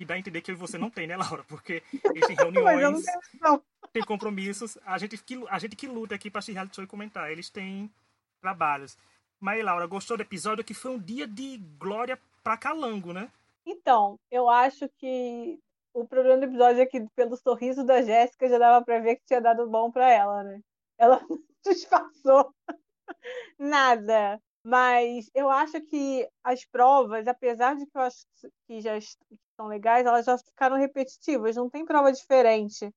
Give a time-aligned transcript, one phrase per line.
[0.00, 1.44] e dá a entender que você não tem, né, Laura?
[1.44, 1.82] Porque
[2.14, 3.04] eles têm reuniões,
[3.40, 4.78] não tem compromissos.
[4.84, 7.30] A gente, que, a gente que luta aqui para assistir reality show e comentar.
[7.30, 7.90] Eles têm
[8.40, 8.96] trabalhos.
[9.38, 13.30] Mas, Laura, gostou do episódio que foi um dia de glória pra Calango, né?
[13.66, 15.58] Então, eu acho que
[15.92, 19.26] o problema do episódio é que, pelo sorriso da Jéssica, já dava pra ver que
[19.26, 20.60] tinha dado bom pra ela, né?
[20.98, 22.54] Ela não disfarçou
[23.58, 24.40] nada.
[24.64, 28.24] Mas eu acho que as provas, apesar de que eu acho
[28.66, 28.98] que já
[29.56, 32.90] são legais, elas já ficaram repetitivas, não tem prova diferente.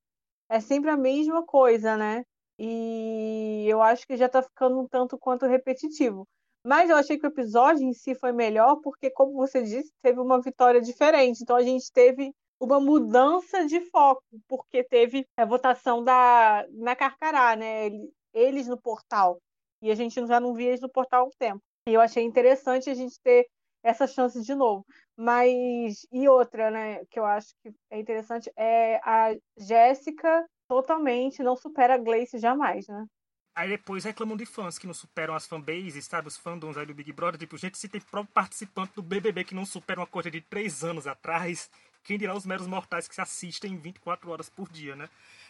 [0.50, 2.24] É sempre a mesma coisa, né?
[2.60, 6.28] E eu acho que já tá ficando um tanto quanto repetitivo.
[6.66, 10.20] Mas eu achei que o episódio em si foi melhor porque, como você disse, teve
[10.20, 11.42] uma vitória diferente.
[11.42, 17.56] Então a gente teve uma mudança de foco, porque teve a votação da na Carcará,
[17.56, 17.90] né?
[18.34, 19.40] Eles no portal.
[19.84, 21.62] E a gente já não via eles no portal há um tempo.
[21.86, 23.46] E eu achei interessante a gente ter
[23.84, 24.86] essa chance de novo.
[25.18, 31.58] Mas, e outra, né, que eu acho que é interessante, é a Jéssica totalmente não
[31.58, 33.06] supera a Gleice jamais, né?
[33.54, 36.30] Aí depois reclamam de fãs que não superam as fanbases, sabe?
[36.30, 37.38] Os fandoms aí do Big Brother.
[37.38, 40.82] Tipo, gente, se tem próprio participante do BBB que não supera uma coisa de três
[40.82, 41.70] anos atrás,
[42.04, 45.10] quem dirá os meros mortais que se assistem 24 horas por dia, né?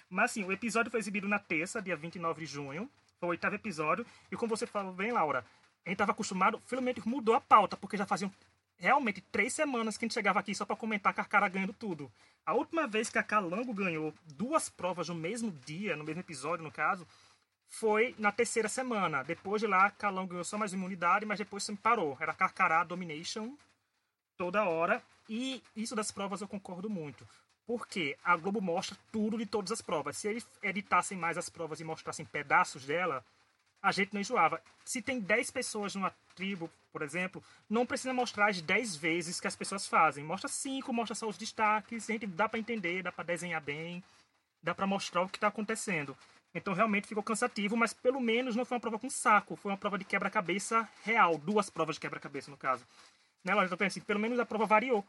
[0.09, 2.89] Mas assim, o episódio foi exibido na terça, dia 29 de junho.
[3.24, 4.06] O oitavo episódio.
[4.32, 5.46] E como você falou bem, Laura,
[5.86, 8.32] a gente estava acostumado, finalmente mudou a pauta, porque já faziam
[8.78, 12.12] realmente três semanas que a gente chegava aqui só para comentar Carcara ganhando tudo.
[12.45, 16.66] A última vez que a Calango ganhou duas provas no mesmo dia, no mesmo episódio,
[16.66, 17.08] no caso,
[17.70, 19.23] foi na terceira semana.
[19.23, 22.17] Depois de lá, Calango ganhou só mais imunidade, mas depois sempre parou.
[22.20, 23.56] Era Carcará Domination
[24.36, 25.02] toda hora.
[25.30, 27.26] E isso das provas eu concordo muito.
[27.66, 30.18] Porque a Globo mostra tudo de todas as provas.
[30.18, 33.24] Se eles editassem mais as provas e mostrassem pedaços dela,
[33.82, 34.62] a gente não enjoava.
[34.84, 39.48] Se tem 10 pessoas numa tribo, por exemplo, não precisa mostrar as 10 vezes que
[39.48, 40.24] as pessoas fazem.
[40.24, 44.04] Mostra 5, mostra só os destaques, a gente dá para entender, dá para desenhar bem,
[44.62, 46.18] dá para mostrar o que está acontecendo.
[46.54, 49.78] Então realmente ficou cansativo, mas pelo menos não foi uma prova com saco, foi uma
[49.78, 52.86] prova de quebra-cabeça real, duas provas de quebra-cabeça no caso.
[53.44, 55.06] Né, Então, assim, pelo menos a prova variou.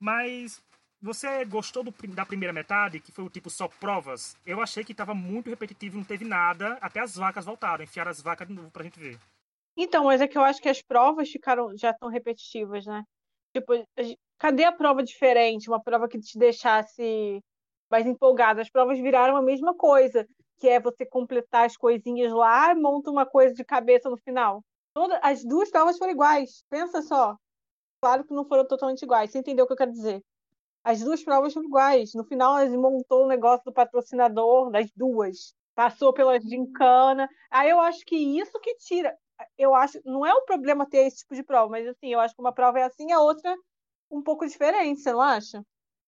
[0.00, 0.60] Mas
[1.00, 4.36] você gostou do, da primeira metade, que foi o tipo só provas?
[4.44, 8.20] Eu achei que estava muito repetitivo, não teve nada, até as vacas voltaram, enfiaram as
[8.20, 9.18] vacas de novo pra gente ver.
[9.76, 13.04] Então, mas é que eu acho que as provas ficaram já tão repetitivas, né?
[13.54, 13.72] Tipo,
[14.38, 15.70] cadê a prova diferente?
[15.70, 17.40] Uma prova que te deixasse
[17.90, 18.60] mais empolgado.
[18.60, 20.26] As provas viraram a mesma coisa,
[20.58, 24.62] que é você completar as coisinhas lá e monta uma coisa de cabeça no final.
[25.22, 26.64] As duas provas foram iguais.
[26.68, 27.36] Pensa só.
[28.02, 29.30] Claro que não foram totalmente iguais.
[29.30, 30.20] Você entendeu o que eu quero dizer?
[30.88, 32.14] As duas provas foram iguais.
[32.14, 35.54] No final, eles montou o negócio do patrocinador das duas.
[35.74, 37.28] Passou pela gincana.
[37.50, 39.14] Aí eu acho que isso que tira.
[39.58, 40.00] Eu acho.
[40.02, 42.54] Não é o problema ter esse tipo de prova, mas assim, eu acho que uma
[42.54, 43.54] prova é assim, a outra
[44.10, 45.62] um pouco diferente, você não acha?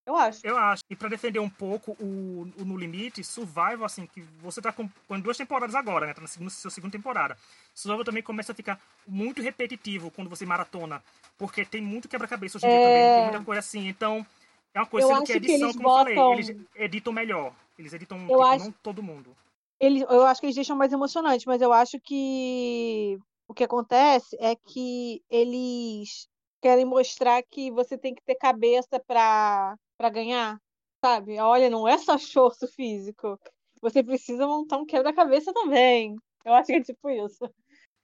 [0.06, 0.40] Eu acho.
[0.46, 0.82] Eu acho.
[0.88, 4.88] E para defender um pouco o, o, No Limite, Survival, assim, que você tá com,
[5.06, 6.14] com duas temporadas agora, né?
[6.14, 7.36] Tá na segunda, sua segunda temporada.
[7.74, 11.02] Survival também começa a ficar muito repetitivo quando você maratona.
[11.36, 12.72] Porque tem muito quebra-cabeça hoje em é...
[12.72, 13.14] dia também.
[13.14, 13.86] Tem muita coisa assim.
[13.86, 14.26] Então,
[14.74, 16.12] é uma coisa eu que edição, que como botam...
[16.12, 17.54] eu falei, eles editam melhor.
[17.78, 18.64] Eles editam eu tipo, acho...
[18.66, 19.36] não todo mundo.
[19.78, 24.36] Eles, eu acho que eles deixam mais emocionante, mas eu acho que o que acontece
[24.38, 26.28] é que eles
[26.60, 29.76] querem mostrar que você tem que ter cabeça para
[30.12, 30.60] ganhar,
[31.02, 31.38] sabe?
[31.40, 33.38] Olha, não é só esforço físico.
[33.80, 36.14] Você precisa montar um quebra-cabeça também.
[36.44, 37.50] Eu acho que é tipo isso.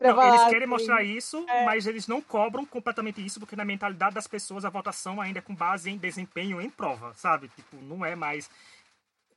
[0.00, 0.66] Não, eles querem assim.
[0.66, 1.64] mostrar isso, é.
[1.64, 5.42] mas eles não cobram completamente isso, porque na mentalidade das pessoas a votação ainda é
[5.42, 7.48] com base em desempenho em prova, sabe?
[7.48, 8.50] Tipo, não é mais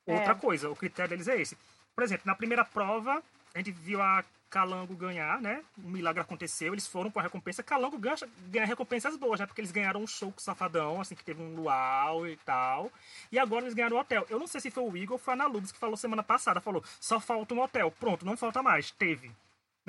[0.05, 0.35] outra é.
[0.35, 0.69] coisa.
[0.69, 1.57] O critério deles é esse.
[1.95, 3.23] Por exemplo, na primeira prova,
[3.53, 5.63] a gente viu a Calango ganhar, né?
[5.77, 7.61] Um milagre aconteceu, eles foram com a recompensa.
[7.61, 8.17] Calango ganha,
[8.47, 9.45] ganha recompensas boas, né?
[9.45, 12.91] Porque eles ganharam um show com o Safadão, assim, que teve um luau e tal.
[13.31, 14.25] E agora eles ganharam o hotel.
[14.29, 16.23] Eu não sei se foi o Igor ou foi a Ana Lubes que falou semana
[16.23, 16.59] passada.
[16.59, 17.91] Falou, só falta um hotel.
[17.91, 18.91] Pronto, não falta mais.
[18.91, 19.31] Teve.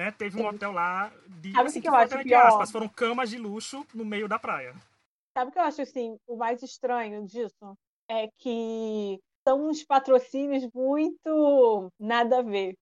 [0.01, 0.11] Né?
[0.13, 1.53] Teve um hotel lá de.
[1.53, 2.47] Sabe assim, que eu acho pior?
[2.47, 4.75] Aspas, foram camas de luxo no meio da praia.
[5.37, 7.77] Sabe o que eu acho assim, o mais estranho disso?
[8.09, 12.75] É que são uns patrocínios muito nada a ver.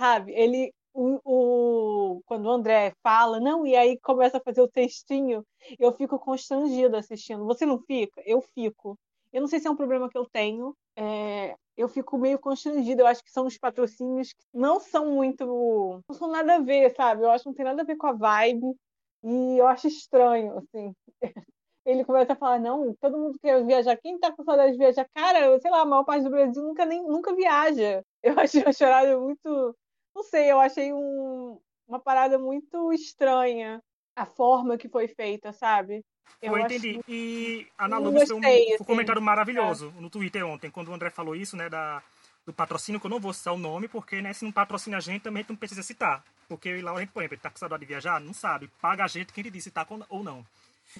[0.00, 0.32] Sabe?
[0.32, 0.72] Ele.
[0.94, 5.42] O, quando o André fala, não, e aí começa a fazer o textinho,
[5.78, 7.44] eu fico constrangida assistindo.
[7.46, 8.22] Você não fica?
[8.24, 8.98] Eu fico.
[9.30, 13.02] Eu não sei se é um problema que eu tenho, é, eu fico meio constrangida.
[13.02, 16.02] Eu acho que são os patrocínios que não são muito.
[16.08, 17.22] não são nada a ver, sabe?
[17.22, 18.74] Eu acho que não tem nada a ver com a vibe.
[19.24, 20.94] E eu acho estranho, assim.
[21.84, 23.96] Ele começa a falar, não, todo mundo quer viajar.
[23.96, 25.06] Quem tá com saudade de viajar?
[25.14, 28.04] Cara, sei lá, a maior parte do Brasil nunca, nem, nunca viaja.
[28.22, 29.76] Eu achei uma chorada muito.
[30.14, 31.58] Não sei, eu achei um,
[31.88, 33.82] uma parada muito estranha
[34.14, 36.04] a forma que foi feita, sabe?
[36.40, 37.00] Eu, eu entendi.
[37.08, 40.00] E a Ana Lu fez um, um, assim, comentário maravilhoso é.
[40.00, 42.02] no Twitter ontem, quando o André falou isso, né, da,
[42.46, 45.00] do patrocínio, que eu não vou citar o nome, porque, né, se não patrocina a
[45.00, 46.24] gente, também não precisa citar.
[46.48, 48.20] Porque lá a gente, por exemplo, ele tá com saudade de viajar?
[48.20, 48.68] Não sabe.
[48.80, 50.44] Paga a gente quem ele disse se tá ou não.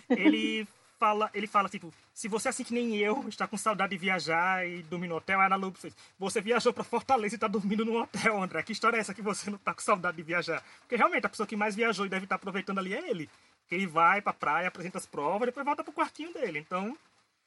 [0.09, 0.67] Ele
[0.99, 4.67] fala, ele fala, tipo, se você, assim que nem eu, está com saudade de viajar
[4.67, 5.75] e dormir no hotel, a Ana Lu
[6.17, 8.63] você viajou para Fortaleza e está dormindo no hotel, André.
[8.63, 10.63] Que história é essa que você não tá com saudade de viajar?
[10.81, 13.29] Porque realmente a pessoa que mais viajou e deve estar tá aproveitando ali é ele
[13.73, 16.59] que ele vai pra praia, apresenta as provas, depois volta pro quartinho dele.
[16.59, 16.95] Então,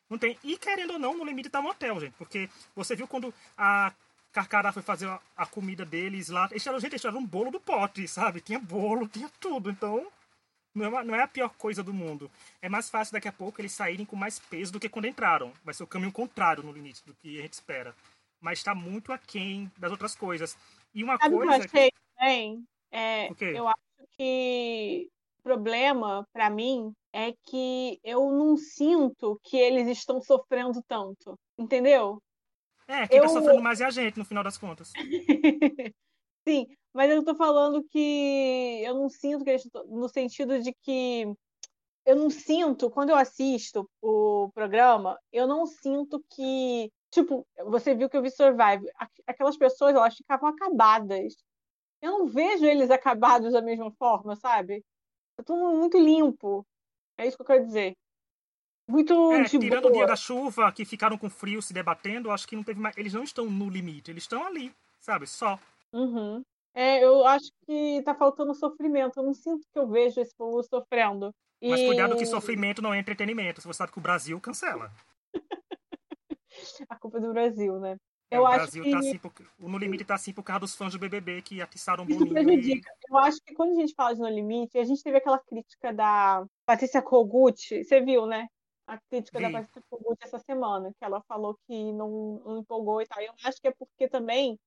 [0.09, 0.35] não tem.
[0.43, 2.13] E querendo ou não, no limite tá um hotel, gente.
[2.13, 3.93] Porque você viu quando a
[4.31, 5.07] Carcará foi fazer
[5.37, 6.47] a, comida deles lá.
[6.49, 8.41] Eles tiraram, gente, eles tiraram um bolo do pote, sabe?
[8.41, 9.69] Tinha bolo, tinha tudo.
[9.69, 10.11] Então,
[10.73, 12.31] não é, uma, não é a pior coisa do mundo.
[12.59, 15.53] É mais fácil daqui a pouco eles saírem com mais peso do que quando entraram.
[15.63, 17.95] Vai ser o caminho contrário no limite do que a gente espera.
[18.41, 20.57] Mas está muito aquém das outras coisas.
[20.91, 21.51] E uma Sabe coisa.
[21.51, 22.67] Que eu achei também?
[22.91, 25.11] É, eu acho que
[25.45, 32.19] problema para mim é que eu não sinto que eles estão sofrendo tanto, entendeu?
[32.87, 33.21] É, quem tá eu...
[33.21, 34.91] tá sofrendo mais é a gente, no final das contas.
[36.47, 41.31] Sim, mas eu tô falando que eu não sinto que eles no sentido de que
[42.05, 48.09] eu não sinto, quando eu assisto o programa, eu não sinto que, tipo, você viu
[48.09, 48.87] que eu vi Survive,
[49.27, 51.35] aquelas pessoas, elas ficavam acabadas.
[52.01, 54.83] Eu não vejo eles acabados da mesma forma, sabe?
[55.35, 56.65] Tá tudo muito limpo.
[57.17, 57.93] É isso que eu quero dizer.
[58.87, 59.93] Muito é, tirando boa.
[59.93, 62.95] o dia da chuva, que ficaram com frio se debatendo, acho que não teve mais.
[62.97, 64.71] Eles não estão no limite, eles estão ali,
[65.01, 65.25] sabe?
[65.25, 65.59] Só.
[65.91, 66.43] Uhum.
[66.73, 69.17] É, eu acho que tá faltando sofrimento.
[69.17, 71.33] Eu não sinto que eu vejo esse povo sofrendo.
[71.61, 71.69] E...
[71.69, 73.61] Mas cuidado que sofrimento não é entretenimento.
[73.61, 74.91] Você sabe que o Brasil cancela.
[76.89, 77.97] A culpa é do Brasil, né?
[78.35, 78.91] Eu o Brasil que...
[78.91, 79.33] tá assim, por...
[79.59, 82.59] o No Limite tá assim por causa dos fãs do BBB que atiçaram o Boninho.
[82.59, 82.81] E...
[83.09, 85.93] Eu acho que quando a gente fala de No Limite, a gente teve aquela crítica
[85.93, 88.47] da Patrícia Kogut, você viu, né?
[88.87, 89.45] A crítica Vi.
[89.45, 93.21] da Patrícia Kogut essa semana, que ela falou que não, não empolgou e tal.
[93.21, 94.59] Eu acho que é porque também,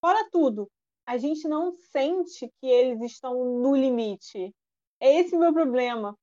[0.00, 0.68] fora tudo,
[1.06, 4.54] a gente não sente que eles estão no limite.
[5.00, 6.14] É esse o meu problema.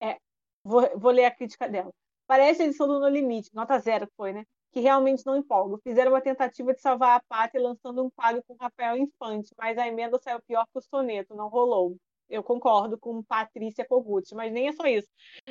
[0.00, 0.18] É,
[0.64, 1.92] vou, vou ler a crítica dela.
[2.26, 4.44] Parece a edição do No Limite, nota zero foi, né?
[4.74, 5.78] Que realmente não empolgam.
[5.78, 9.86] Fizeram uma tentativa de salvar a pátria lançando um quadro com Rafael Infante, mas a
[9.86, 11.96] emenda saiu pior que o soneto, não rolou.
[12.28, 15.08] Eu concordo com Patrícia Kogut, mas nem é só isso.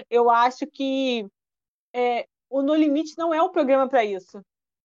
[0.09, 1.25] Eu acho que
[1.93, 4.41] é, o No Limite não é o programa para isso.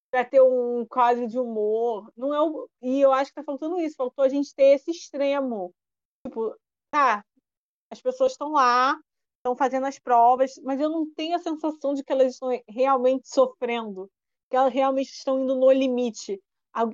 [0.08, 2.08] Para ter um quadro de humor.
[2.16, 2.68] Não é o...
[2.80, 3.96] E eu acho que tá faltando isso.
[3.96, 5.74] Faltou a gente ter esse extremo.
[6.24, 6.54] Tipo,
[6.92, 7.24] tá,
[7.90, 8.96] as pessoas estão lá,
[9.38, 13.28] estão fazendo as provas, mas eu não tenho a sensação de que elas estão realmente
[13.28, 14.08] sofrendo
[14.48, 16.40] que elas realmente estão indo no limite.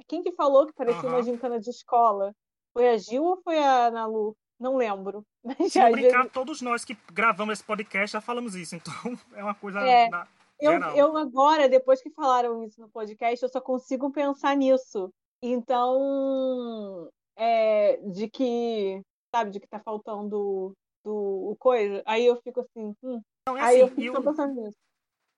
[0.08, 1.16] Quem que falou que parecia uhum.
[1.16, 2.34] uma gincana de escola?
[2.72, 4.36] Foi a Gil ou foi a Ana Lu?
[4.58, 5.24] Não lembro.
[5.68, 6.32] Se não brincar, vezes...
[6.32, 8.93] todos nós que gravamos esse podcast já falamos isso, então
[9.34, 10.26] é uma coisa é, na...
[10.60, 15.12] eu, eu agora, depois que falaram isso no podcast, eu só consigo pensar nisso.
[15.43, 19.02] Então, é, de que,
[19.34, 20.74] sabe, de que tá faltando
[21.05, 23.20] do, o coisa, aí eu fico assim, hum.
[23.46, 24.22] Não, é aí assim, eu fico eu...
[24.22, 24.79] pensando nisso.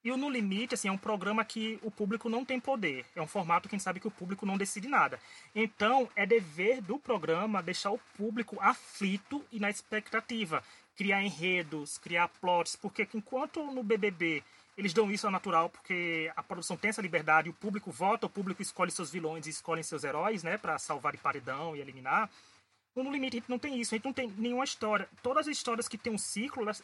[0.07, 3.05] E o No Limite, assim, é um programa que o público não tem poder.
[3.17, 5.19] É um formato, quem sabe, que o público não decide nada.
[5.53, 10.63] Então, é dever do programa deixar o público aflito e na expectativa.
[10.97, 14.45] Criar enredos, criar plots, porque enquanto no BBB
[14.79, 18.31] eles dão isso ao natural, porque a produção tem essa liberdade, o público vota, o
[18.31, 22.31] público escolhe seus vilões e escolhe seus heróis, né, para salvar de paredão e eliminar.
[22.95, 25.09] No Limite a gente não tem isso, a gente não tem nenhuma história.
[25.23, 26.83] Todas as histórias que tem um ciclo, elas,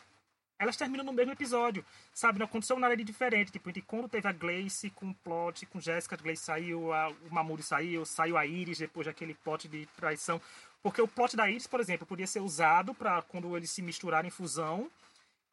[0.63, 2.39] elas terminam no mesmo episódio, sabe?
[2.39, 3.51] Não aconteceu nada de diferente.
[3.51, 7.09] Tipo, de quando teve a Gleice com o plot, com Jéssica, a Gleice saiu, a,
[7.09, 10.41] o Mamuri saiu, saiu a Iris depois daquele plot de traição.
[10.81, 14.29] Porque o plot da Iris, por exemplo, podia ser usado para quando eles se misturarem
[14.29, 14.89] em fusão,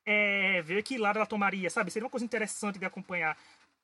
[0.06, 1.90] é, ver que lado ela tomaria, sabe?
[1.90, 3.36] Seria uma coisa interessante de acompanhar.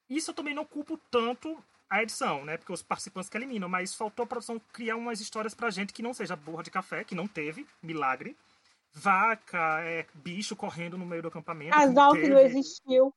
[0.08, 1.58] Isso eu também não culpo tanto
[1.90, 2.56] a edição, né?
[2.56, 6.04] Porque os participantes que eliminam, mas faltou a produção criar umas histórias pra gente que
[6.04, 8.36] não seja borra de café, que não teve, milagre
[8.96, 11.72] vaca, é, bicho correndo no meio do acampamento.
[11.72, 13.14] Casal que não existiu.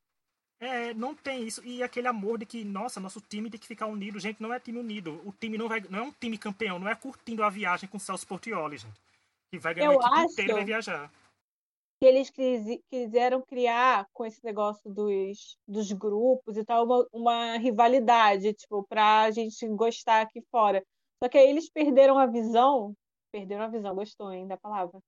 [0.60, 1.64] É, não tem isso.
[1.64, 4.18] E aquele amor de que, nossa, nosso time tem que ficar unido.
[4.18, 5.22] Gente, não é time unido.
[5.24, 5.80] O time não vai.
[5.88, 9.00] Não é um time campeão, não é curtindo a viagem com o Celso Portioli, gente.
[9.52, 11.12] Que vai ganhar Eu a equipe inteira e vai viajar.
[12.00, 12.30] que eles
[12.90, 19.30] quiseram criar com esse negócio dos, dos grupos e tal uma, uma rivalidade, tipo, pra
[19.30, 20.84] gente gostar aqui fora.
[21.22, 22.94] Só que aí eles perderam a visão,
[23.32, 25.00] perderam a visão, gostou, hein, da palavra,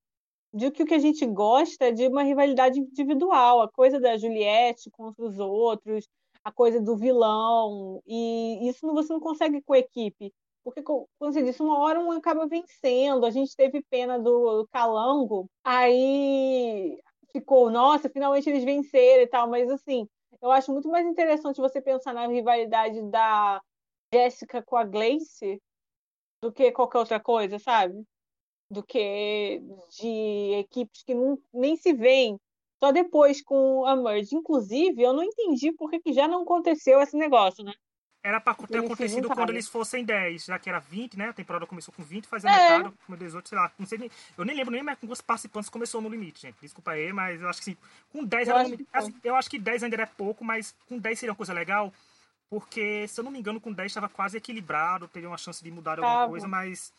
[0.52, 4.16] de que o que a gente gosta é de uma rivalidade individual, a coisa da
[4.16, 6.06] Juliette contra os outros,
[6.44, 10.32] a coisa do vilão, e isso você não consegue com a equipe.
[10.64, 13.24] Porque, co- como você disse, uma hora um acaba vencendo.
[13.24, 16.98] A gente teve pena do Calango, aí
[17.32, 19.48] ficou, nossa, finalmente eles venceram e tal.
[19.48, 20.06] Mas, assim,
[20.42, 23.60] eu acho muito mais interessante você pensar na rivalidade da
[24.12, 25.60] Jéssica com a Gleice
[26.42, 28.04] do que qualquer outra coisa, sabe?
[28.70, 29.60] Do que
[29.98, 32.38] de equipes que não, nem se veem.
[32.78, 34.34] Só depois com a Merge.
[34.34, 37.72] Inclusive, eu não entendi por que que já não aconteceu esse negócio, né?
[38.22, 41.30] Era pra ter acontecido quando eles fossem 10, já que era 20, né?
[41.30, 42.78] A temporada começou com 20, fazia É.
[42.78, 43.72] metade, com 18, sei lá.
[43.78, 46.56] Não sei nem, eu nem lembro nem mais com quantos participantes começou no limite, gente.
[46.60, 47.76] Desculpa aí, mas eu acho que sim.
[48.12, 50.98] Com 10 Eu era acho assim, eu acho que 10 ainda era pouco, mas com
[50.98, 51.92] 10 seria uma coisa legal.
[52.50, 55.70] Porque, se eu não me engano, com 10 estava quase equilibrado, teria uma chance de
[55.70, 56.92] mudar alguma coisa, mas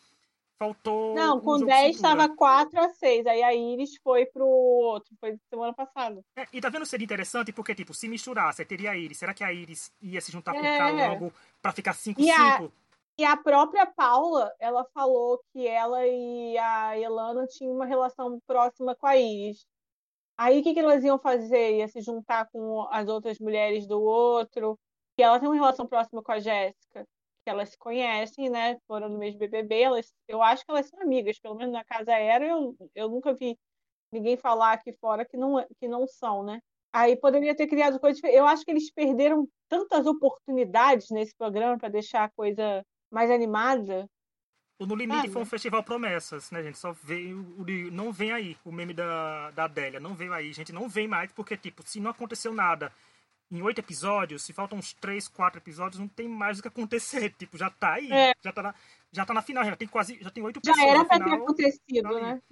[0.66, 1.14] faltou.
[1.14, 2.12] Não, um com jogo de 10 cintura.
[2.14, 3.26] estava 4 a 6.
[3.26, 6.22] Aí a Iris foi pro outro, foi semana passada.
[6.36, 9.18] É, e tá vendo seria interessante porque, tipo, se misturasse, teria a Iris.
[9.18, 10.78] Será que a Iris ia se juntar com o É.
[10.78, 12.20] Calango pra ficar 5-5?
[12.24, 12.68] E a-
[13.18, 18.94] E a própria Paula, ela falou que ela e a Elana tinham uma relação próxima
[18.96, 19.66] com a Iris.
[20.38, 21.76] Aí o que, que elas iam fazer?
[21.76, 24.78] Ia se juntar com as outras mulheres do outro.
[25.14, 27.06] Que ela tem uma relação próxima com a Jéssica.
[27.44, 28.78] Que elas se conhecem, né?
[28.86, 29.80] Foram no mesmo BBB.
[29.80, 32.46] Elas, eu acho que elas são amigas, pelo menos na casa era.
[32.46, 33.58] Eu, eu nunca vi
[34.12, 36.60] ninguém falar aqui fora que não, que não são, né?
[36.92, 38.22] Aí poderia ter criado coisas.
[38.24, 44.06] Eu acho que eles perderam tantas oportunidades nesse programa para deixar a coisa mais animada.
[44.78, 45.32] O No Limite Sabe?
[45.32, 46.76] foi um festival promessas, né, gente?
[46.76, 47.38] Só veio
[47.90, 50.00] não vem aí, o meme da, da Adélia.
[50.00, 50.72] Não veio aí, gente.
[50.72, 52.92] Não vem mais, porque, tipo, se não aconteceu nada
[53.52, 57.32] em oito episódios, se faltam uns três, quatro episódios, não tem mais o que acontecer.
[57.38, 58.10] Tipo, já tá aí.
[58.10, 58.32] É.
[58.42, 58.74] Já, tá na,
[59.12, 60.18] já tá na final, já tem quase.
[60.20, 61.42] Já tem oito Já pessoas era na para ter final.
[61.44, 62.20] acontecido, ali.
[62.22, 62.42] né?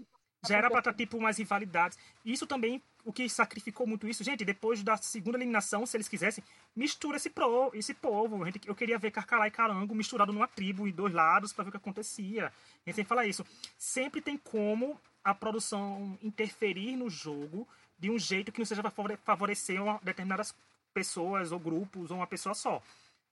[0.46, 1.98] Já era pra estar, tipo, umas rivalidades.
[2.24, 6.42] Isso também, o que sacrificou muito isso, gente, depois da segunda eliminação, se eles quisessem,
[6.74, 8.42] mistura esse, pro, esse povo.
[8.46, 11.68] Gente, eu queria ver Carcará e Calango misturado numa tribo em dois lados pra ver
[11.68, 12.46] o que acontecia.
[12.46, 12.50] A
[12.86, 13.44] gente sempre fala isso.
[13.76, 18.90] Sempre tem como a produção interferir no jogo de um jeito que não seja pra
[18.90, 20.54] favore- favorecer uma, determinadas
[21.00, 22.82] pessoas ou grupos ou uma pessoa só.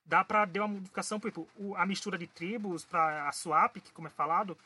[0.06, 3.92] Dá pra dar uma modificação, por exemplo, a mistura de tribos pra a swap, que
[3.92, 4.56] como é falado,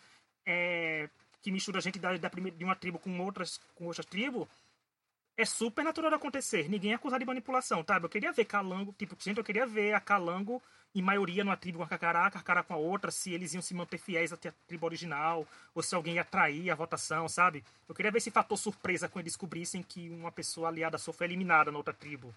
[0.46, 1.08] é,
[1.42, 4.46] que mistura gente da, da primeira, de uma tribo com outras com outras tribos,
[5.36, 6.68] é super natural de acontecer.
[6.68, 7.98] Ninguém é acusado de manipulação, tá?
[8.00, 10.62] Eu queria ver Calango, tipo, gente, eu queria ver a Calango
[10.94, 13.62] em maioria numa tribo com a Carcará, a Carcará com a outra, se eles iam
[13.62, 17.64] se manter fiéis a tribo original, ou se alguém ia trair a votação, sabe?
[17.88, 21.72] Eu queria ver esse fator surpresa quando descobrissem que uma pessoa aliada sua foi eliminada
[21.72, 22.34] na outra tribo.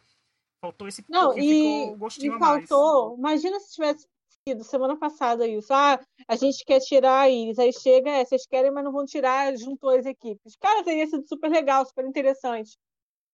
[0.65, 3.15] Faltou esse Não, e, ficou gostinho e faltou.
[3.17, 4.07] Imagina se tivesse
[4.48, 5.72] sido semana passada isso.
[5.72, 7.60] Ah, a gente quer tirar a Iris.
[7.60, 10.55] Aí chega, é, vocês querem, mas não vão tirar, juntou as equipes.
[10.55, 12.77] Cara, teria sido super legal, super interessante.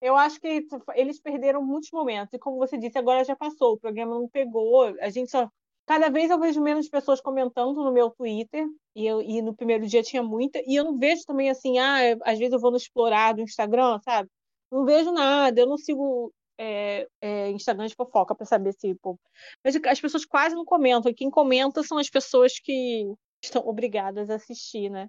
[0.00, 2.34] Eu acho que eles perderam muitos momentos.
[2.34, 3.74] E como você disse, agora já passou.
[3.74, 4.84] O programa não pegou.
[5.00, 5.48] A gente só.
[5.86, 8.66] Cada vez eu vejo menos pessoas comentando no meu Twitter.
[8.94, 10.60] E, eu, e no primeiro dia tinha muita.
[10.66, 14.00] E eu não vejo também assim, ah, às vezes eu vou no explorar do Instagram,
[14.00, 14.28] sabe?
[14.70, 15.60] Não vejo nada.
[15.60, 18.94] Eu não sigo é, é, Instagram de fofoca pra saber se.
[18.96, 19.18] Pô...
[19.64, 21.10] Mas as pessoas quase não comentam.
[21.10, 25.08] E quem comenta são as pessoas que estão obrigadas a assistir, né?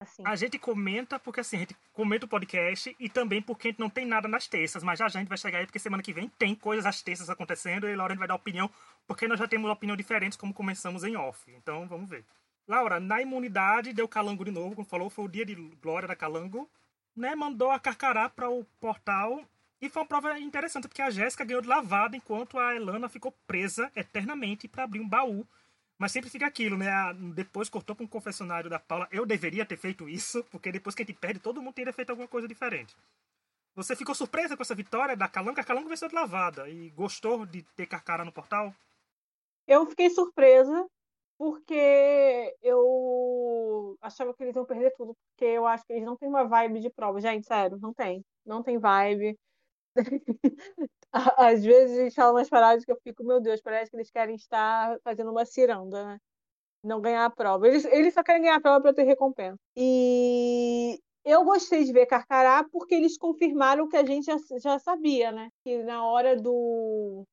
[0.00, 0.22] Assim.
[0.24, 3.80] A gente comenta porque assim, a gente comenta o podcast e também porque a gente
[3.80, 6.12] não tem nada nas terças, mas já a gente vai chegar aí porque semana que
[6.12, 8.70] vem tem coisas às terças acontecendo e Laura vai dar opinião,
[9.08, 11.50] porque nós já temos opinião diferentes como começamos em off.
[11.50, 12.24] Então vamos ver.
[12.68, 16.14] Laura, na imunidade deu calango de novo, como falou, foi o dia de glória da
[16.14, 16.70] calango,
[17.16, 17.34] né?
[17.34, 19.44] Mandou a Carcará para o portal
[19.80, 23.32] e foi uma prova interessante porque a Jéssica ganhou de lavada enquanto a Elana ficou
[23.46, 25.46] presa eternamente para abrir um baú.
[25.98, 26.88] Mas sempre fica aquilo, né?
[26.90, 29.08] A- Depois cortou para um confessionário da Paula.
[29.10, 32.10] Eu deveria ter feito isso, porque depois que a gente perde, todo mundo teria feito
[32.10, 32.96] alguma coisa diferente.
[33.74, 35.60] Você ficou surpresa com essa vitória da Calango?
[35.60, 38.74] A Calango venceu de lavada e gostou de ter Carcará no portal?
[39.66, 40.86] Eu fiquei surpresa
[41.38, 46.28] porque eu achava que eles iam perder tudo, porque eu acho que eles não têm
[46.28, 47.20] uma vibe de prova.
[47.20, 48.24] Gente, sério, não tem.
[48.44, 49.38] Não tem vibe.
[51.12, 54.10] Às vezes a gente fala umas paradas que eu fico, meu Deus, parece que eles
[54.10, 56.18] querem estar fazendo uma ciranda, né?
[56.84, 57.66] Não ganhar a prova.
[57.66, 59.58] Eles, eles só querem ganhar a prova para ter recompensa.
[59.76, 64.78] E eu gostei de ver Carcará porque eles confirmaram o que a gente já, já
[64.78, 65.50] sabia, né?
[65.64, 67.24] Que na hora do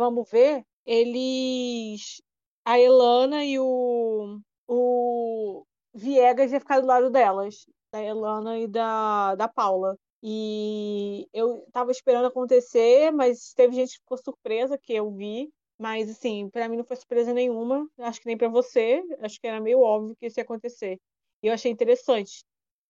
[0.00, 2.22] Vamos ver, eles.
[2.64, 4.40] A Elana e o.
[4.66, 9.96] O Viegas ia ficar do lado delas, da Elana e da, da Paula.
[10.22, 15.50] E eu tava esperando acontecer, mas teve gente que ficou surpresa que eu vi.
[15.78, 17.88] Mas, assim, para mim não foi surpresa nenhuma.
[17.98, 19.02] Acho que nem para você.
[19.20, 20.98] Acho que era meio óbvio que isso ia acontecer.
[21.42, 22.44] E eu achei interessante.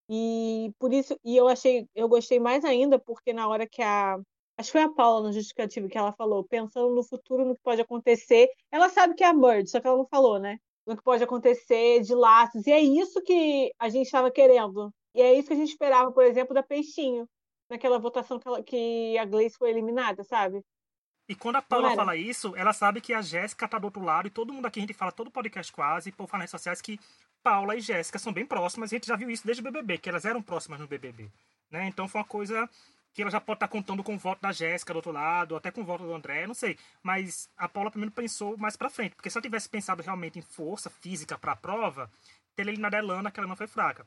[0.09, 4.19] E por isso, e eu achei, eu gostei mais ainda, porque na hora que a.
[4.59, 7.63] Acho que foi a Paula no justificativo que ela falou, pensando no futuro, no que
[7.63, 8.49] pode acontecer.
[8.71, 10.59] Ela sabe que é a Bird, só que ela não falou, né?
[10.87, 12.67] No que pode acontecer de laços.
[12.67, 14.93] E é isso que a gente estava querendo.
[15.15, 17.29] E é isso que a gente esperava, por exemplo, da Peixinho,
[17.69, 20.63] naquela votação que, ela, que a Gleice foi eliminada, sabe?
[21.29, 24.27] E quando a Paula fala isso, ela sabe que a Jéssica tá do outro lado,
[24.27, 26.83] e todo mundo aqui, a gente fala, todo podcast quase, por falar nas redes sociais,
[26.83, 26.99] que
[27.43, 29.99] Paula e Jéssica são bem próximas, e a gente já viu isso desde o BBB,
[29.99, 31.31] que elas eram próximas no BBB.
[31.71, 31.87] Né?
[31.87, 32.69] Então foi uma coisa
[33.13, 35.57] que ela já pode estar tá contando com o voto da Jéssica do outro lado,
[35.57, 36.77] até com o voto do André, não sei.
[37.03, 40.43] Mas a Paula primeiro pensou mais pra frente, porque se ela tivesse pensado realmente em
[40.43, 42.11] força física pra prova,
[42.55, 44.07] teria eliminado a Elana, que ela não foi fraca.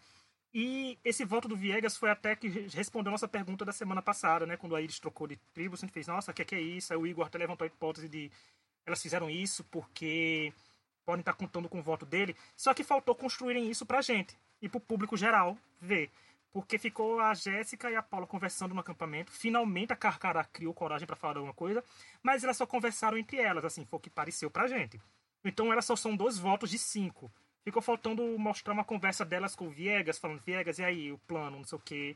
[0.54, 4.56] E esse voto do Viegas foi até que respondeu nossa pergunta da semana passada, né?
[4.56, 6.62] Quando a Iris trocou de tribo, a gente fez, nossa, o que, é que é
[6.62, 6.94] isso?
[6.94, 8.32] Aí o Igor até levantou a hipótese de
[8.86, 10.54] elas fizeram isso porque
[11.06, 12.36] podem estar contando com o voto dele.
[12.56, 16.12] Só que faltou construírem isso pra gente e pro público geral ver.
[16.52, 19.32] Porque ficou a Jéssica e a Paula conversando no acampamento.
[19.32, 21.84] Finalmente a Carcará criou coragem para falar alguma coisa,
[22.22, 25.02] mas elas só conversaram entre elas, assim, foi o que pareceu pra gente.
[25.44, 27.32] Então elas só são dois votos de cinco.
[27.64, 31.58] Ficou faltando mostrar uma conversa delas com o Viegas, falando, Viegas, e aí, o plano,
[31.58, 32.16] não sei o quê.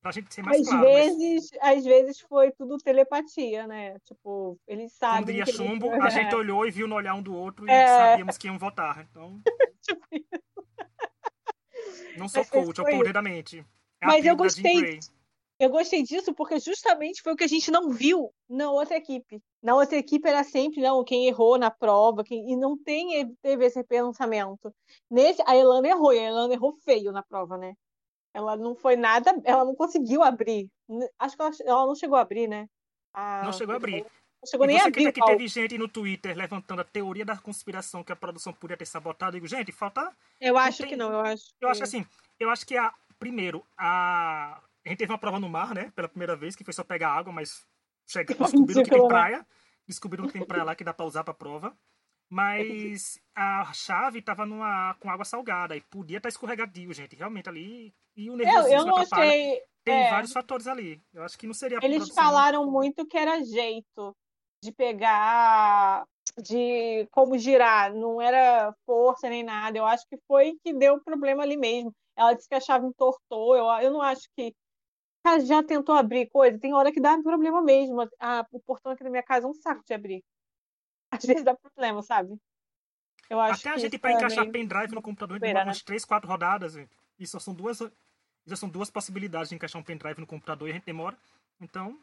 [0.00, 0.84] Pra gente ser mais às claro.
[0.84, 1.78] Vezes, mas...
[1.78, 3.98] Às vezes foi tudo telepatia, né?
[4.00, 5.16] Tipo, eles sabem.
[5.16, 7.86] Como diria Chumbo, a gente olhou e viu no olhar um do outro e é...
[7.86, 9.00] sabíamos que iam votar.
[9.10, 9.40] Então.
[9.82, 10.06] tipo
[12.18, 13.64] Não sou coach, é o poder da mente.
[14.00, 15.00] É mas eu gostei.
[15.58, 19.40] Eu gostei disso porque justamente foi o que a gente não viu na outra equipe.
[19.62, 22.50] Na outra equipe era sempre não, quem errou na prova, quem...
[22.50, 24.74] e não tem, teve esse pensamento.
[25.08, 27.74] Nesse, a Elana errou, e a Elana errou feio na prova, né?
[28.34, 30.68] Ela não foi nada, ela não conseguiu abrir.
[31.20, 32.66] Acho que ela, ela não chegou a abrir, né?
[33.12, 33.44] A...
[33.44, 34.02] Não chegou a abrir.
[34.02, 35.12] Não chegou e nem a abrir.
[35.12, 38.86] que teve gente no Twitter levantando a teoria da conspiração que a produção podia ter
[38.86, 39.36] sabotado.
[39.36, 40.12] Eu digo, gente, falta.
[40.40, 40.88] Eu acho tem...
[40.88, 41.44] que não, eu acho.
[41.60, 41.72] Eu que...
[41.72, 42.04] acho assim,
[42.40, 42.92] eu acho que a.
[43.20, 45.90] Primeiro, a a gente teve uma prova no mar, né?
[45.94, 47.66] Pela primeira vez, que foi só pegar água, mas
[48.06, 49.46] chega, descobriram que tem praia.
[49.86, 51.76] Descobriram que tem praia lá que dá pra usar pra prova.
[52.28, 57.16] Mas a chave tava numa, com água salgada e podia estar tá escorregadio, gente.
[57.16, 57.94] Realmente ali.
[58.16, 59.62] E o nervosismo eu, eu não achei.
[59.84, 60.10] Tem é...
[60.10, 61.00] vários fatores ali.
[61.12, 61.78] Eu acho que não seria.
[61.82, 64.16] Eles falaram muito que era jeito
[64.62, 66.06] de pegar,
[66.38, 67.94] de como girar.
[67.94, 69.76] Não era força nem nada.
[69.76, 71.94] Eu acho que foi que deu problema ali mesmo.
[72.16, 73.54] Ela disse que a chave entortou.
[73.54, 74.54] Eu, eu não acho que
[75.24, 76.58] Cara, já tentou abrir coisa?
[76.58, 78.02] Tem hora que dá problema mesmo.
[78.52, 80.22] O portão aqui da minha casa é um saco de abrir.
[81.10, 82.38] Às vezes dá problema, sabe?
[83.30, 84.52] Eu acho Até a gente para é encaixar meio...
[84.52, 85.70] pendrive no computador demora né?
[85.70, 86.76] umas 3, 4 rodadas.
[87.18, 87.78] E só são duas,
[88.44, 91.16] já são duas possibilidades de encaixar um pendrive no computador e a gente demora.
[91.58, 91.98] Então,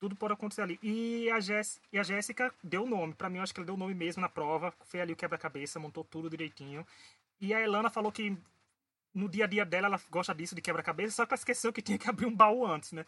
[0.00, 0.78] tudo pode acontecer ali.
[0.82, 3.12] E a, Jess, e a Jéssica deu o nome.
[3.12, 4.72] Para mim, eu acho que ela deu o nome mesmo na prova.
[4.86, 6.86] Foi ali o quebra-cabeça, montou tudo direitinho.
[7.38, 8.34] E a Elana falou que
[9.14, 11.82] no dia a dia dela ela gosta disso, de quebra-cabeça, só que ela esqueceu que
[11.82, 13.04] tinha que abrir um baú antes, né?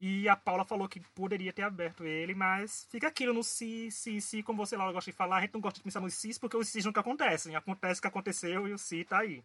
[0.00, 4.20] E a Paula falou que poderia ter aberto ele, mas fica aquilo no si, si,
[4.20, 6.38] si, como você lá gosta de falar, a gente não gosta de pensar nos sis
[6.38, 7.56] porque os sis nunca acontecem.
[7.56, 9.42] Acontece o que aconteceu e o si tá aí.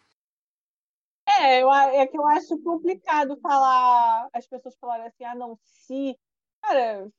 [1.25, 6.15] É, eu, é que eu acho complicado falar, as pessoas falarem assim, ah, não, se.
[6.61, 7.09] Cara,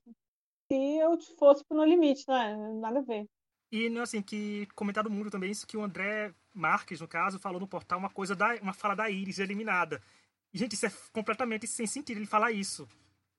[0.70, 2.56] se eu fosse pro No Limite, não é?
[2.74, 3.26] Nada a ver.
[3.72, 7.60] E, né, assim, que comentário muito também isso que o André Marques, no caso, falou
[7.60, 10.00] no portal uma coisa da uma fala da Iris eliminada.
[10.52, 12.88] E, gente, isso é completamente sem sentido ele falar isso.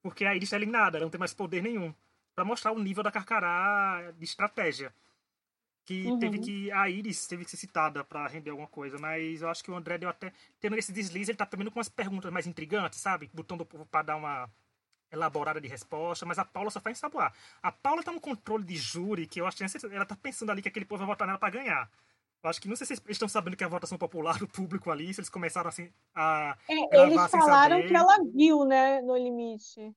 [0.02, 1.94] Porque a Iris é eliminada, ela não tem mais poder nenhum.
[2.36, 4.94] para mostrar o nível da Carcará de estratégia.
[5.86, 6.20] Que uhum.
[6.20, 6.72] teve que.
[6.72, 8.98] A Iris teve que ser citada para render alguma coisa.
[8.98, 10.34] Mas eu acho que o André deu até.
[10.60, 13.30] Tendo esse deslize, ele tá também com umas perguntas mais intrigantes, sabe?
[13.34, 14.50] Botando o povo pra dar uma
[15.12, 17.34] elaborada de resposta, mas a Paula só faz ensaboar.
[17.62, 19.64] A Paula tá no controle de júri, que eu acho que
[19.96, 21.90] ela tá pensando ali que aquele povo vai votar nela para ganhar.
[22.48, 24.92] Acho que não sei se eles estão sabendo que é a votação popular do público
[24.92, 26.58] ali, se eles começaram assim a.
[26.70, 29.94] É, eles falaram que ela viu, né, no limite.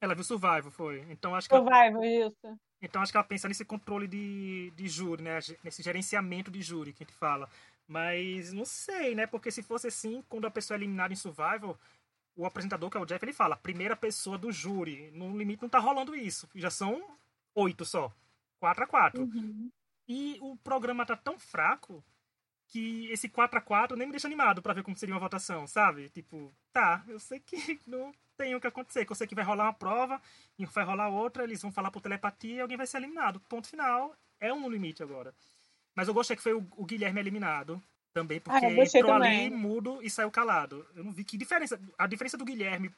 [0.00, 1.04] Ela viu Survival, foi.
[1.10, 1.54] Então acho que.
[1.54, 2.06] Survival, ela...
[2.06, 2.58] isso.
[2.82, 5.38] Então acho que ela pensa nesse controle de, de júri, né?
[5.64, 7.48] Nesse gerenciamento de júri que a gente fala.
[7.88, 9.26] Mas não sei, né?
[9.26, 11.78] Porque se fosse assim, quando a pessoa é eliminada em Survival,
[12.36, 15.10] o apresentador, que é o Jeff, ele fala, primeira pessoa do júri.
[15.12, 16.48] No limite não tá rolando isso.
[16.54, 17.02] Já são
[17.54, 18.12] oito só.
[18.60, 19.22] Quatro a quatro.
[19.22, 19.70] Uhum.
[20.08, 22.02] E o programa tá tão fraco
[22.68, 25.66] que esse 4 a 4 nem me deixa animado para ver como seria uma votação,
[25.66, 26.08] sabe?
[26.10, 29.44] Tipo, tá, eu sei que não tem o que acontecer, que eu sei que vai
[29.44, 30.20] rolar uma prova
[30.58, 33.40] e vai rolar outra, eles vão falar por telepatia e alguém vai ser eliminado.
[33.48, 35.34] Ponto final, é um no limite agora.
[35.94, 39.14] Mas eu gostei que foi o, o Guilherme eliminado Também porque Ah, eu gostei entrou
[39.14, 39.46] também.
[39.46, 40.86] ali mudo e saiu calado.
[40.94, 41.80] Eu não vi que diferença.
[41.98, 42.90] A diferença do Guilherme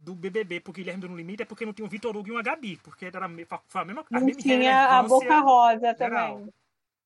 [0.00, 2.32] do BBB pro Guilherme do No Limite é porque não tinha um Vitor Hugo e
[2.32, 2.78] uma Gabi.
[2.78, 3.84] Porque era a mesma, a
[4.20, 6.38] Não tinha a Boca Rosa geral.
[6.38, 6.54] também.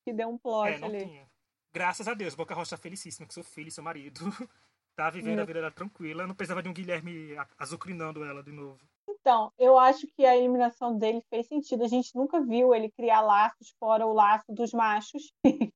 [0.04, 1.06] Que deu um plot É, ali.
[1.06, 1.26] tinha.
[1.72, 4.20] Graças a Deus, Boca Rosa tá felicíssima, que seu filho e seu marido.
[4.96, 6.26] tá vivendo a vida dela tranquila.
[6.26, 8.78] Não precisava de um Guilherme azucrinando ela de novo.
[9.08, 11.82] Então, eu acho que a eliminação dele fez sentido.
[11.82, 15.32] A gente nunca viu ele criar laços fora o laço dos machos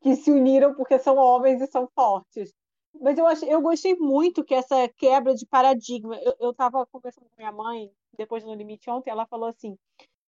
[0.00, 2.52] que se uniram porque são homens e são fortes.
[3.00, 6.16] Mas eu, achei, eu gostei muito que essa quebra de paradigma.
[6.22, 9.76] Eu, eu tava conversando com minha mãe, depois do No Limite ontem, ela falou assim: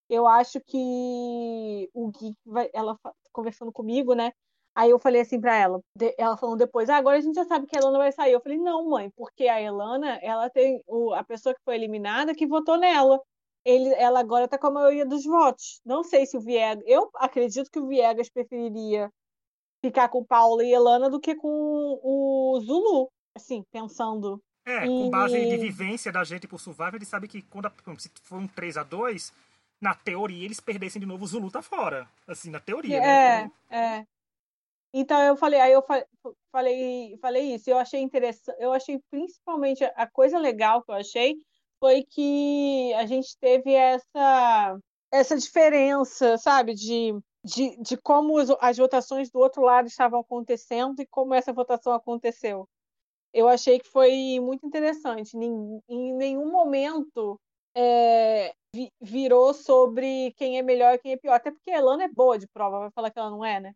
[0.08, 2.70] eu acho que o Gui vai.
[2.72, 2.98] Ela
[3.32, 4.32] conversando comigo, né?
[4.74, 5.80] Aí eu falei assim pra ela,
[6.18, 8.32] ela falando depois, ah, agora a gente já sabe que a Elana vai sair.
[8.32, 12.34] Eu falei, não, mãe, porque a Elana, ela tem o, a pessoa que foi eliminada
[12.34, 13.18] que votou nela.
[13.64, 15.80] Ele, ela agora tá com a maioria dos votos.
[15.84, 16.84] Não sei se o Viegas.
[16.86, 19.10] Eu acredito que o Viegas preferiria
[19.86, 21.48] ficar com Paula e Elana do que com
[22.02, 23.08] o Zulu.
[23.34, 24.40] Assim, pensando.
[24.64, 27.70] É, E- com base de vivência da gente por Survivor, ele sabe que quando
[28.00, 29.32] se for um 3 a 2
[29.80, 32.08] na teoria eles perdessem de novo, o Zulu tá fora.
[32.26, 33.50] Assim, na teoria, né?
[33.70, 34.06] É, é.
[34.92, 36.04] Então eu falei, aí eu fa-
[36.50, 37.68] falei, falei isso.
[37.70, 41.36] Eu achei interessante, eu achei principalmente a- a coisa legal que eu achei
[41.78, 44.78] foi que a gente teve essa
[45.12, 47.14] essa diferença, sabe, de,
[47.46, 52.68] de, de como as, votações do outro lado estavam acontecendo e como essa votação aconteceu.
[53.32, 55.36] Eu achei que foi muito interessante.
[55.36, 57.38] Em nenhum momento
[57.74, 61.34] é, vi- virou sobre quem é melhor e quem é pior.
[61.34, 63.72] Até porque a Elana é boa de prova, vai falar que ela não é, né?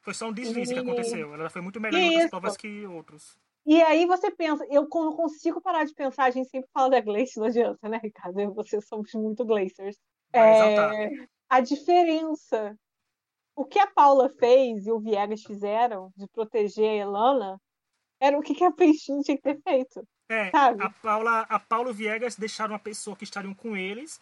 [0.00, 1.34] Foi só um deslize que E- aconteceu.
[1.34, 3.36] Ela foi muito melhor em outras provas que outros.
[3.66, 7.00] E aí você pensa, eu não consigo parar de pensar, a gente sempre fala da
[7.00, 8.40] Gleice, não adianta, né, Ricardo?
[8.40, 9.96] Eu e você somos muito Glacers.
[10.32, 12.74] Vai É, a diferença.
[13.54, 17.60] O que a Paula fez e o Viegas fizeram de proteger a Elana
[18.20, 20.06] era o que a Peixinho tinha que ter feito.
[20.28, 20.82] É, sabe?
[20.82, 24.20] a Paula, a Paulo Viegas deixaram uma pessoa que estariam com eles,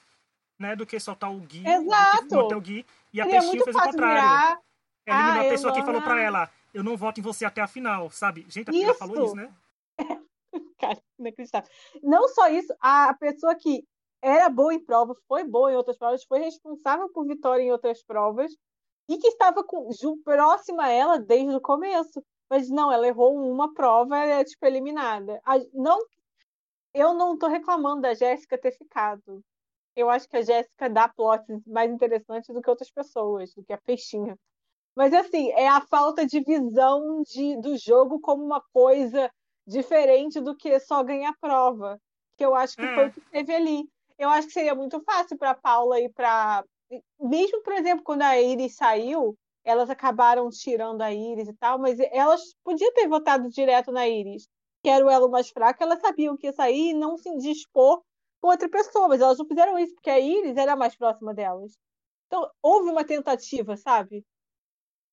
[0.59, 0.75] né?
[0.75, 1.65] Do que soltar o Gui.
[1.67, 2.35] Exato.
[2.35, 2.87] Manter o Gui.
[3.13, 4.15] E a Seria Peixinho fez o contrário.
[4.23, 4.59] virar.
[5.07, 7.61] Ela eliminou Ah, a pessoa que falou pra ela, eu não voto em você até
[7.61, 8.47] a final, sabe?
[8.49, 8.95] Gente, a Isso.
[8.95, 9.53] falou isso, né?
[10.79, 11.71] Cara, inacreditável.
[12.03, 13.85] Não só isso, a pessoa que
[14.23, 18.03] era boa em prova, foi boa em outras provas, foi responsável por vitória em outras
[18.03, 18.53] provas
[19.11, 19.89] e que estava com,
[20.25, 22.23] próxima a ela desde o começo.
[22.49, 25.41] Mas não, ela errou uma prova, ela é tipo eliminada.
[25.45, 25.99] A- não,
[26.95, 29.43] eu não tô reclamando da Jéssica ter ficado.
[29.97, 33.73] Eu acho que a Jéssica dá plots mais interessantes do que outras pessoas, do que
[33.73, 34.37] a Peixinha.
[34.97, 39.31] Mas assim, é a falta de visão de, do jogo como uma coisa
[39.67, 41.99] diferente do que só ganhar prova.
[42.37, 42.95] Que eu acho que É.
[42.95, 43.83] foi o que teve ali.
[44.19, 46.65] Eu acho que seria muito fácil para Paula e para.
[47.21, 51.99] Mesmo, por exemplo, quando a Iris saiu, elas acabaram tirando a Iris e tal, mas
[52.01, 54.49] elas podiam ter votado direto na Iris,
[54.83, 58.03] que era o elo mais fraco, elas sabiam que ia sair e não se dispor
[58.41, 61.79] com outra pessoa, mas elas não fizeram isso, porque a Iris era mais próxima delas.
[62.27, 64.25] Então, houve uma tentativa, sabe?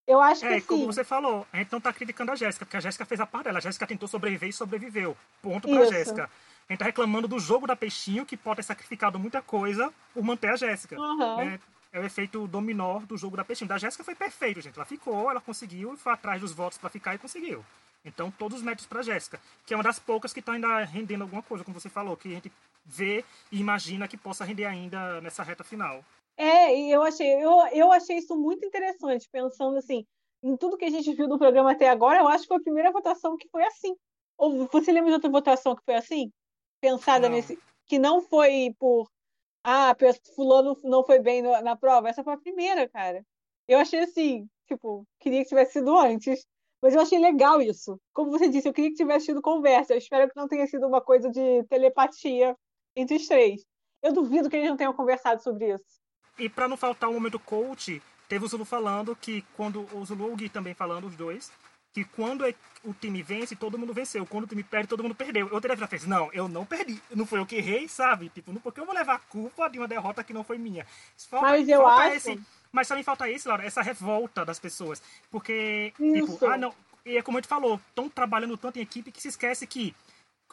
[0.08, 2.78] Eu acho que É, como você falou, a gente não tá criticando a Jéssica, porque
[2.78, 3.58] a Jéssica fez a parte dela.
[3.58, 5.18] A Jéssica tentou sobreviver e sobreviveu.
[5.42, 5.86] Ponto pra.
[5.86, 6.30] Jéssica.
[6.70, 10.24] A gente tá reclamando do jogo da Peixinho, que pode ter sacrificado muita coisa por
[10.24, 10.98] manter a Jéssica.
[11.00, 11.38] Aham.
[11.38, 11.60] né?
[11.94, 13.70] É o efeito dominó do jogo da Peixinho.
[13.70, 14.76] Da Jéssica foi perfeito, gente.
[14.76, 17.64] Ela ficou, ela conseguiu foi atrás dos votos pra ficar e conseguiu.
[18.04, 21.24] Então, todos os méritos pra Jéssica, que é uma das poucas que tá ainda rendendo
[21.24, 22.52] alguma coisa, como você falou, que a gente
[22.86, 26.04] vê e imagina que possa render ainda nessa reta final.
[26.38, 30.06] É, e eu achei, eu, eu achei isso muito interessante, pensando assim,
[30.44, 32.62] em tudo que a gente viu do programa até agora, eu acho que foi a
[32.62, 33.96] primeira votação que foi assim.
[34.38, 36.32] Ou você lembra de outra votação que foi assim?
[36.82, 37.36] Pensada Não.
[37.36, 37.58] nesse.
[37.86, 39.10] Que não foi por.
[39.64, 39.96] Ah,
[40.36, 42.10] fulano não foi bem no- na prova.
[42.10, 43.24] Essa foi a primeira, cara.
[43.68, 46.46] Eu achei assim, tipo, queria que tivesse sido antes.
[46.82, 48.00] Mas eu achei legal isso.
[48.14, 49.94] Como você disse, eu queria que tivesse tido conversa.
[49.94, 52.56] Eu espero que não tenha sido uma coisa de telepatia
[52.96, 53.66] entre os três.
[54.02, 55.84] Eu duvido que eles não tenham conversado sobre isso.
[56.38, 60.30] E pra não faltar o momento coach, teve o Zulu falando que quando o Zulu
[60.30, 61.52] e o Gui também falando, os dois,
[61.98, 64.24] que quando é- o time vence, todo mundo venceu.
[64.24, 65.50] Quando o time perde, todo mundo perdeu.
[65.50, 67.02] Eu teria fez, não, eu não perdi.
[67.16, 68.30] Não foi eu que errei, sabe?
[68.30, 70.86] Tipo, não porque eu vou levar a culpa de uma derrota que não foi minha.
[71.28, 72.40] Falta, Mas eu acho- esse-
[72.72, 75.02] mas também falta isso, Laura, essa revolta das pessoas.
[75.32, 76.34] Porque, Isso.
[76.34, 76.72] tipo, ah, não.
[77.04, 79.96] E é como a gente falou, estão trabalhando tanto em equipe que se esquece que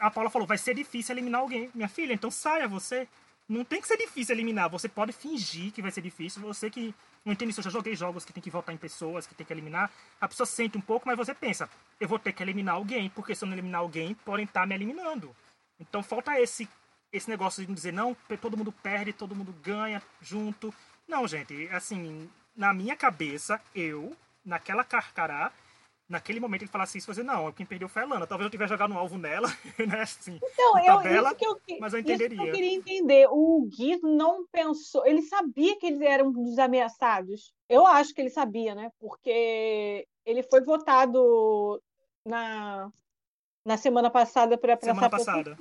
[0.00, 1.70] a Paula falou, vai ser difícil eliminar alguém.
[1.74, 3.06] Minha filha, então saia você.
[3.48, 4.70] Não tem que ser difícil eliminar.
[4.70, 6.40] Você pode fingir que vai ser difícil.
[6.42, 9.26] Você que não entende isso, eu já joguei jogos que tem que votar em pessoas,
[9.26, 9.90] que tem que eliminar.
[10.20, 11.68] A pessoa sente um pouco, mas você pensa,
[12.00, 14.74] eu vou ter que eliminar alguém, porque se eu não eliminar alguém, podem estar me
[14.74, 15.34] eliminando.
[15.78, 16.68] Então falta esse
[17.12, 20.74] esse negócio de dizer, não, todo mundo perde, todo mundo ganha junto.
[21.06, 25.52] Não, gente, assim, na minha cabeça, eu, naquela carcará,
[26.08, 28.26] naquele momento ele falasse isso, fazer não, quem perdeu foi a Lana.
[28.26, 29.48] Talvez eu tivesse jogado um alvo nela,
[29.88, 30.02] né?
[30.02, 32.46] Assim, então, eu, tabela, isso que eu, mas eu entenderia.
[32.46, 33.26] Eu queria entender.
[33.30, 37.52] O Gui não pensou, ele sabia que eles eram dos ameaçados.
[37.68, 38.90] Eu acho que ele sabia, né?
[38.98, 41.82] Porque ele foi votado
[42.26, 42.90] na,
[43.64, 45.56] na semana passada para Semana passada.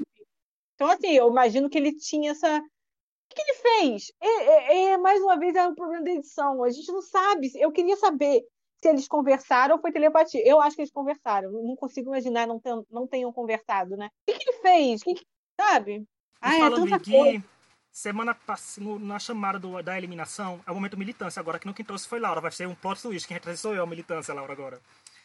[0.75, 2.59] Então, assim, eu imagino que ele tinha essa.
[2.59, 4.11] O que ele fez?
[4.21, 6.63] É, é, é, mais uma vez, é um problema da edição.
[6.63, 7.51] A gente não sabe.
[7.55, 8.43] Eu queria saber
[8.83, 10.45] se eles conversaram ou foi telepatia.
[10.45, 11.49] Eu acho que eles conversaram.
[11.51, 14.07] Não consigo imaginar não, ten, não tenham conversado, né?
[14.07, 15.01] O que, que ele fez?
[15.01, 15.25] Que que,
[15.59, 16.05] sabe?
[16.41, 17.43] Ah, é tanta coisa.
[17.89, 21.85] Semana passada, na chamada do, da eliminação, é o momento militância agora, que no quem
[21.85, 22.41] trouxe foi Laura.
[22.41, 23.27] Vai ser um plot twist.
[23.27, 24.81] Quem vai sou eu, a militância, Laura, agora.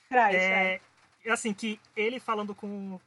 [0.09, 0.81] Traz, é,
[1.25, 3.01] é assim, que ele falando com,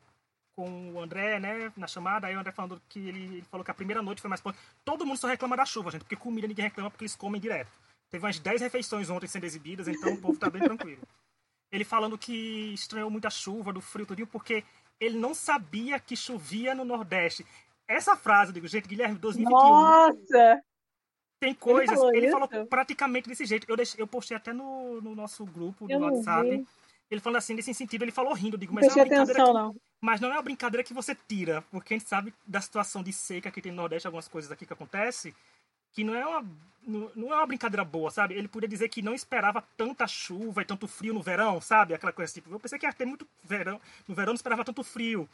[0.56, 3.72] com o André, né, na chamada, aí o André falando que ele, ele falou que
[3.72, 4.44] a primeira noite foi mais.
[4.84, 7.72] Todo mundo só reclama da chuva, gente, porque comida ninguém reclama porque eles comem direto.
[8.12, 11.02] Teve umas 10 refeições ontem sendo exibidas, então o povo tá bem tranquilo.
[11.72, 14.66] Ele falando que estranhou muito a chuva, do frio, tudinho, porque
[15.00, 17.46] ele não sabia que chovia no Nordeste.
[17.88, 19.58] Essa frase, eu digo, gente, Guilherme, 2021.
[19.58, 20.62] Nossa!
[21.40, 21.90] Tem coisas.
[21.90, 23.66] Ele falou, ele falou praticamente desse jeito.
[23.70, 26.50] Eu, deixei, eu postei até no, no nosso grupo do WhatsApp.
[26.50, 26.68] Vi.
[27.10, 28.56] Ele falando assim, nesse sentido, ele falou rindo.
[28.56, 29.42] Eu digo, mas não é uma brincadeira.
[29.42, 29.76] Atenção, que, não.
[30.02, 33.12] Mas não é uma brincadeira que você tira, porque a gente sabe da situação de
[33.12, 35.34] seca que tem no Nordeste, algumas coisas aqui que acontece
[35.94, 36.46] que não é uma
[36.84, 38.34] não é uma brincadeira boa, sabe?
[38.34, 41.94] Ele podia dizer que não esperava tanta chuva e tanto frio no verão, sabe?
[41.94, 44.84] Aquela coisa tipo, eu pensei que ia ter muito verão, no verão não esperava tanto
[44.84, 45.30] frio.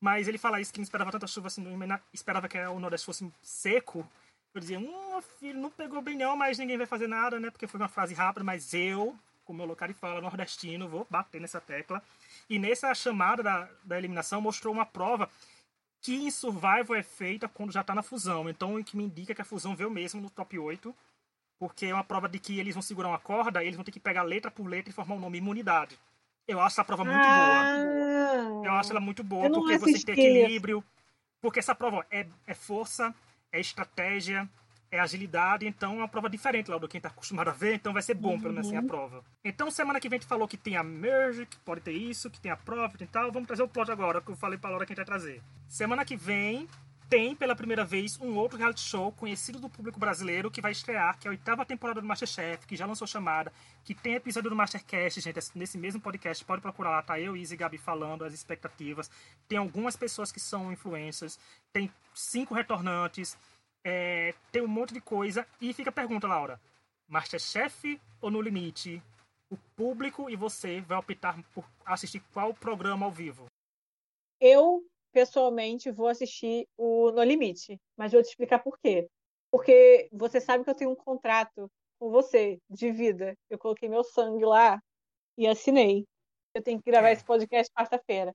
[0.00, 3.06] Mas ele fala isso que não esperava tanta chuva assim, não esperava que o Nordeste
[3.06, 4.06] fosse seco.
[4.54, 7.50] Eu dizia, hum, filho, não pegou bem não, mas ninguém vai fazer nada, né?
[7.50, 11.60] Porque foi uma frase rápida, mas eu, como meu local fala, nordestino, vou bater nessa
[11.60, 12.02] tecla.
[12.48, 15.30] E nessa chamada da, da eliminação mostrou uma prova
[16.00, 18.48] que em Survival é feita quando já está na fusão.
[18.48, 20.94] Então, o que me indica que a fusão veio mesmo no top 8,
[21.58, 23.92] porque é uma prova de que eles vão segurar uma corda e eles vão ter
[23.92, 25.98] que pegar letra por letra e formar um nome imunidade.
[26.48, 28.66] Eu acho essa prova muito ah, boa.
[28.66, 30.82] Eu acho ela muito boa, porque você tem equilíbrio.
[31.40, 33.14] Porque essa prova é, é força,
[33.52, 34.48] é estratégia,
[34.90, 37.92] é agilidade, então é uma prova diferente lá do quem está acostumado a ver, então
[37.92, 38.40] vai ser bom, uhum.
[38.40, 38.86] pelo menos assim, a uhum.
[38.86, 39.24] prova.
[39.44, 42.28] Então, semana que vem a gente falou que tem a merge, que pode ter isso,
[42.28, 43.30] que tem a profit e tal.
[43.30, 45.42] Vamos trazer o plot agora, que eu falei pra Laura que a gente vai trazer.
[45.68, 46.68] Semana que vem
[47.10, 51.18] tem pela primeira vez um outro reality show conhecido do público brasileiro que vai estrear,
[51.18, 54.54] que é a oitava temporada do Masterchef, que já lançou chamada, que tem episódio do
[54.54, 58.32] Mastercast, gente, nesse mesmo podcast, pode procurar lá, tá eu, Izzy e Gabi falando as
[58.32, 59.10] expectativas.
[59.48, 61.36] Tem algumas pessoas que são influencers,
[61.72, 63.36] tem cinco retornantes,
[63.84, 65.46] é, tem um monte de coisa.
[65.60, 66.60] E fica a pergunta, Laura:
[67.08, 69.02] Masterchef ou No Limite?
[69.50, 73.46] O público e você vai optar por assistir qual programa ao vivo?
[74.40, 79.08] Eu, pessoalmente, vou assistir o No Limite, mas vou te explicar por quê.
[79.50, 83.36] Porque você sabe que eu tenho um contrato com você de vida.
[83.50, 84.80] Eu coloquei meu sangue lá
[85.36, 86.06] e assinei.
[86.54, 87.12] Eu tenho que gravar é.
[87.12, 88.32] esse podcast quarta-feira.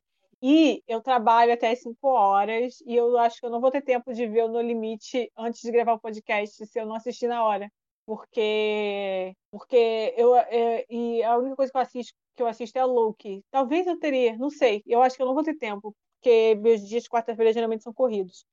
[0.47, 3.81] E eu trabalho até as 5 horas e eu acho que eu não vou ter
[3.81, 7.27] tempo de ver o No Limite antes de gravar o podcast se eu não assistir
[7.27, 7.67] na hora.
[8.05, 12.81] Porque porque eu é, e a única coisa que eu assisto que eu assisto é
[12.81, 13.43] a Loki.
[13.49, 14.83] Talvez eu teria, não sei.
[14.85, 17.93] Eu acho que eu não vou ter tempo, porque meus dias de quarta-feira geralmente são
[17.93, 18.45] corridos.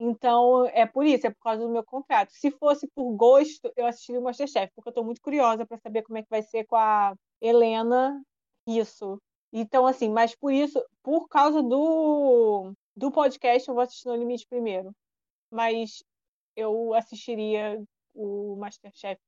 [0.00, 2.30] Então, é por isso, é por causa do meu contrato.
[2.32, 6.02] Se fosse por gosto, eu assistiria o Masterchef, porque eu estou muito curiosa para saber
[6.02, 8.22] como é que vai ser com a Helena
[8.66, 9.18] isso.
[9.52, 14.46] Então, assim, mas por isso, por causa do, do podcast, eu vou assistir No Limite
[14.46, 14.94] primeiro.
[15.50, 16.02] Mas
[16.56, 17.82] eu assistiria
[18.14, 19.20] o Masterchef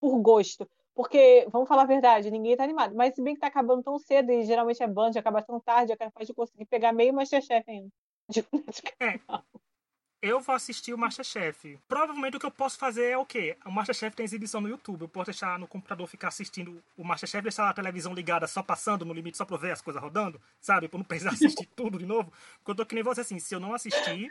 [0.00, 0.68] por gosto.
[0.94, 2.94] Porque, vamos falar a verdade, ninguém tá animado.
[2.94, 5.92] Mas se bem que tá acabando tão cedo, e geralmente é Band, acaba tão tarde,
[5.92, 7.88] é capaz de conseguir pegar meio Masterchef ainda.
[8.28, 9.18] De, de é
[10.22, 11.78] eu vou assistir o Masterchef.
[11.88, 13.56] Provavelmente o que eu posso fazer é o quê?
[13.64, 15.02] O Masterchef tem exibição no YouTube.
[15.02, 19.04] Eu posso deixar no computador ficar assistindo o Masterchef, deixar a televisão ligada só passando
[19.04, 20.88] no limite, só pra ver as coisas rodando, sabe?
[20.88, 22.30] Pra não precisar assistir tudo de novo.
[22.58, 24.30] Porque eu tô que nem você assim, se eu não assistir,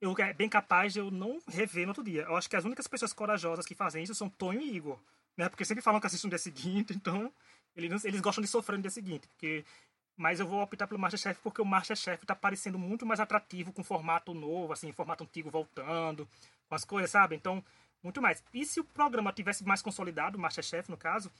[0.00, 2.22] eu é bem capaz de eu não rever no outro dia.
[2.22, 4.98] Eu acho que as únicas pessoas corajosas que fazem isso são Tonho e Igor.
[5.36, 5.48] Né?
[5.48, 7.32] Porque sempre falam que assistem no dia seguinte, então
[7.74, 9.26] eles, eles gostam de sofrer no dia seguinte.
[9.28, 9.64] Porque
[10.16, 13.82] mas eu vou optar pelo Masterchef porque o Masterchef tá parecendo muito mais atrativo com
[13.82, 16.28] formato novo, assim, formato antigo voltando,
[16.68, 17.34] com as coisas, sabe?
[17.34, 17.64] Então,
[18.02, 18.42] muito mais.
[18.52, 21.30] E se o programa tivesse mais consolidado, o Masterchef no caso,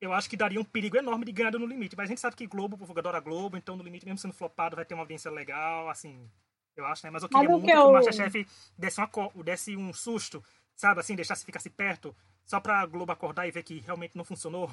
[0.00, 1.96] eu acho que daria um perigo enorme de ganhar no limite.
[1.96, 4.34] Mas a gente sabe que Globo, o povo adora Globo, então no limite, mesmo sendo
[4.34, 6.28] flopado, vai ter uma audiência legal, assim,
[6.76, 7.10] eu acho, né?
[7.10, 7.82] Mas eu queria muito que, eu...
[7.82, 8.46] que o Masterchef
[8.78, 9.10] desse, uma,
[9.44, 11.00] desse um susto, sabe?
[11.00, 14.70] Assim, deixasse ficasse perto, só pra Globo acordar e ver que realmente não funcionou.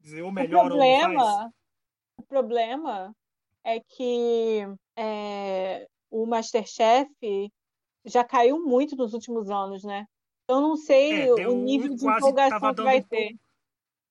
[0.00, 1.52] Dizer, ou melhor, o problema, ou não faz.
[2.16, 3.14] O problema
[3.62, 4.60] é que
[4.96, 7.50] é, o Masterchef
[8.04, 10.06] já caiu muito nos últimos anos, né?
[10.46, 13.34] Eu não sei é, o nível de empolgação que vai ter.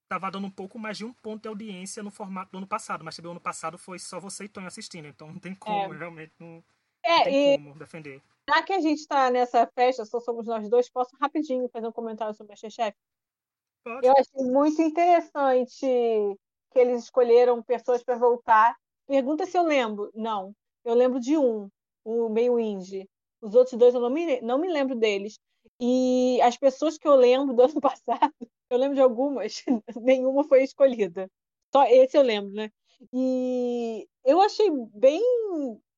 [0.10, 3.04] tava dando um pouco mais de um ponto de audiência no formato do ano passado,
[3.04, 5.94] mas também o ano passado foi só você e Tonho assistindo, então não tem como,
[5.94, 5.98] é.
[5.98, 6.63] realmente não,
[7.04, 7.58] é, não tem e...
[7.58, 8.22] como defender.
[8.50, 11.94] Já que a gente está nessa festa, só somos nós dois, posso rapidinho fazer um
[11.94, 12.98] comentário sobre o Masterchef?
[13.84, 14.08] Pode.
[14.08, 15.86] Eu achei muito interessante
[16.74, 18.76] que eles escolheram pessoas para voltar.
[19.08, 20.10] Pergunta se eu lembro.
[20.14, 21.70] Não, eu lembro de um,
[22.04, 23.08] o meio indie.
[23.42, 25.40] Os outros dois eu não me, não me lembro deles.
[25.80, 28.34] E as pessoas que eu lembro do ano passado,
[28.70, 29.64] eu lembro de algumas,
[30.02, 31.30] nenhuma foi escolhida.
[31.72, 32.70] Só esse eu lembro, né?
[33.14, 35.22] E eu achei bem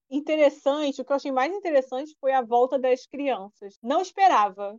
[0.10, 3.78] interessante, o que eu achei mais interessante foi a volta das crianças.
[3.82, 4.78] Não esperava,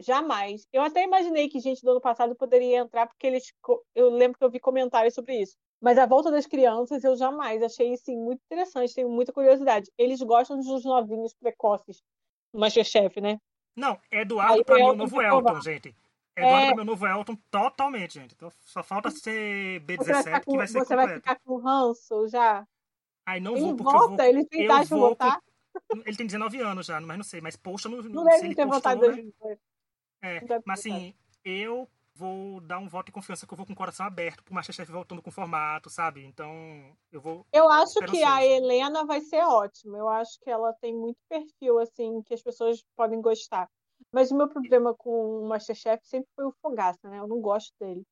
[0.00, 0.66] jamais.
[0.72, 3.52] Eu até imaginei que gente do ano passado poderia entrar, porque eles.
[3.94, 5.56] Eu lembro que eu vi comentários sobre isso.
[5.80, 9.90] Mas a volta das crianças eu jamais achei assim, muito interessante, tenho muita curiosidade.
[9.96, 12.02] Eles gostam dos novinhos precoces
[12.52, 13.38] no Masterchef, né?
[13.74, 15.94] Não, Eduardo pra mim é o novo Elton, gente.
[16.36, 16.66] Eduardo é...
[16.66, 18.34] pra mim é o novo Elton totalmente, gente.
[18.34, 21.08] Então só falta ser B17 com, que vai ser Você completo.
[21.08, 22.66] vai ficar com ranço já?
[23.24, 24.40] Ai, não ele vou, porque volta, eu vou...
[24.40, 25.40] Ele tem idade de voltar?
[26.04, 27.40] Ele tem 19 anos já, mas não sei.
[27.40, 29.32] Mas poxa, não, não, não se ele postou, né?
[30.22, 33.76] É, mas assim, eu vou dar um voto de confiança que eu vou com o
[33.76, 36.24] coração aberto pro Masterchef voltando com formato, sabe?
[36.24, 37.46] Então, eu vou.
[37.52, 39.96] Eu acho que a Helena vai ser ótima.
[39.96, 43.68] Eu acho que ela tem muito perfil, assim, que as pessoas podem gostar.
[44.12, 47.18] Mas o meu problema com o Masterchef sempre foi o Fogaça, né?
[47.18, 48.04] Eu não gosto dele.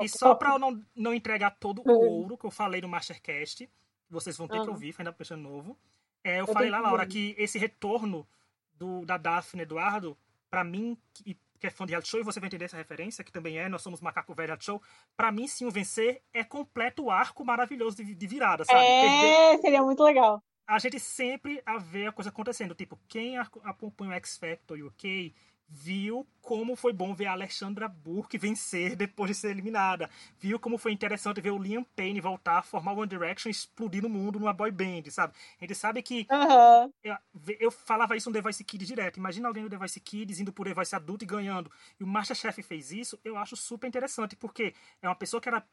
[0.00, 3.68] E só pra eu não, não entregar todo o ouro que eu falei no Mastercast,
[4.08, 5.76] vocês vão ter que ouvir, foi ainda pensando novo.
[6.22, 8.26] É, eu, eu falei lá, Laura, que esse retorno
[8.74, 10.16] do, da Daphne Eduardo,
[10.54, 13.24] para mim, que, que é fã de reality show, e você vai entender essa referência,
[13.24, 14.80] que também é, nós somos macaco velho reality show,
[15.16, 18.78] pra mim, sim, o vencer é completo arco maravilhoso de, de virada, sabe?
[18.78, 19.60] É, Perder...
[19.62, 20.40] seria muito legal.
[20.64, 25.34] A gente sempre a ver a coisa acontecendo, tipo, quem acompanha o X Factor UK
[25.68, 30.10] viu como foi bom ver a Alexandra Burke vencer depois de ser eliminada.
[30.38, 34.02] Viu como foi interessante ver o Liam Payne voltar a formar One Direction e explodir
[34.02, 35.32] no mundo numa boy band, sabe?
[35.60, 36.26] A gente sabe que.
[36.30, 36.92] Uhum.
[37.02, 37.16] Eu,
[37.58, 39.16] eu, falava isso no The Voice Kids direto.
[39.16, 41.70] Imagina alguém no The Voice Kids indo por The Voice adulto e ganhando.
[41.98, 45.66] E o Masterchef fez isso, eu acho super interessante, porque é uma pessoa que era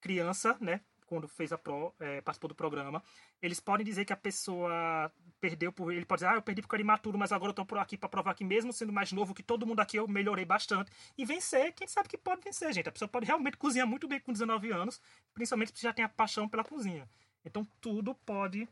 [0.00, 0.80] criança, né?
[1.08, 3.02] Quando fez a pro, é, participou do programa,
[3.40, 5.92] eles podem dizer que a pessoa perdeu por.
[5.92, 7.96] Ele pode dizer, ah, eu perdi porque eu era imaturo, mas agora eu tô aqui
[7.96, 10.90] para provar que, mesmo sendo mais novo que todo mundo aqui, eu melhorei bastante.
[11.16, 12.88] E vencer, quem sabe que pode vencer, gente.
[12.88, 15.00] A pessoa pode realmente cozinhar muito bem com 19 anos,
[15.32, 17.08] principalmente se já tem a paixão pela cozinha.
[17.44, 18.68] Então tudo pode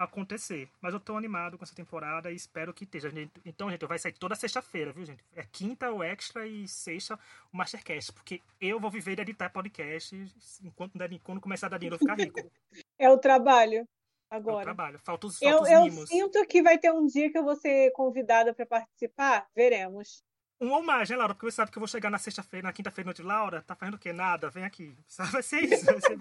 [0.00, 0.68] acontecer.
[0.80, 3.10] Mas eu tô animado com essa temporada e espero que esteja.
[3.44, 5.22] Então, gente, vai sair toda sexta-feira, viu, gente?
[5.36, 7.18] É quinta o extra e sexta
[7.52, 8.12] o Mastercast.
[8.12, 10.16] Porque eu vou viver de editar podcast
[10.64, 12.40] enquanto quando começar a dar dinheiro eu ficar rico.
[12.98, 13.88] É o trabalho.
[14.30, 14.58] Agora.
[14.58, 14.98] É o trabalho.
[14.98, 17.90] Falta os, falta eu, eu sinto que vai ter um dia que eu vou ser
[17.92, 19.48] convidada para participar.
[19.56, 20.22] Veremos.
[20.60, 21.34] Um ou mais, né, Laura?
[21.34, 23.22] Porque você sabe que eu vou chegar na sexta-feira, na quinta-feira noite.
[23.22, 24.12] Laura, tá fazendo o quê?
[24.12, 24.94] Nada, vem aqui.
[25.32, 25.86] Vai ser isso.
[25.86, 26.18] Vai ser...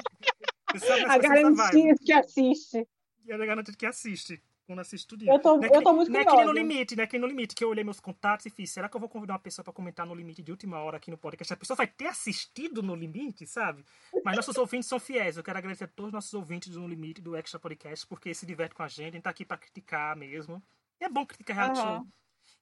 [1.09, 2.87] a garantia que assiste
[3.29, 4.41] e é garantido que assiste.
[4.65, 5.25] Quando assiste tudo.
[5.25, 7.07] Eu tô, é eu tô muito Não é que nem no limite, né?
[7.07, 8.69] Que no limite, que eu olhei meus contatos e fiz.
[8.69, 11.09] Será que eu vou convidar uma pessoa para comentar no limite de última hora aqui
[11.09, 11.53] no podcast?
[11.53, 13.83] A pessoa vai ter assistido no limite, sabe?
[14.23, 15.37] Mas nossos ouvintes são fiéis.
[15.37, 18.45] Eu quero agradecer a todos os nossos ouvintes do Limite, do Extra Podcast, porque se
[18.45, 19.09] diverte com a gente.
[19.09, 20.61] A gente tá aqui para criticar mesmo.
[21.01, 22.07] E é bom criticar reality show.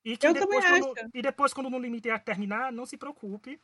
[0.05, 3.59] E, que depois, quando, e depois, quando no limite é terminar, não se preocupe.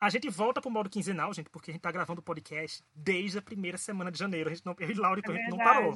[0.00, 3.38] A gente volta pro modo quinzenal, gente, porque a gente tá gravando o podcast desde
[3.38, 4.48] a primeira semana de janeiro.
[4.48, 5.94] A gente não, eu e Laura, então é a gente não parou.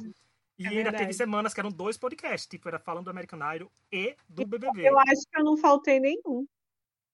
[0.57, 3.71] E é ainda teve semanas que eram dois podcasts, tipo, era falando do American Idol
[3.91, 4.87] e do BBB.
[4.87, 6.47] Eu acho que eu não faltei nenhum.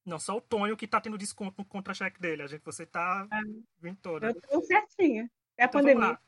[0.04, 2.42] Não, só o Tonho que tá tendo desconto no contra-cheque dele.
[2.42, 3.38] A gente, você tá é.
[3.80, 4.28] vindo toda.
[4.28, 5.30] Eu tô certinha.
[5.56, 6.18] É a então, pandemia.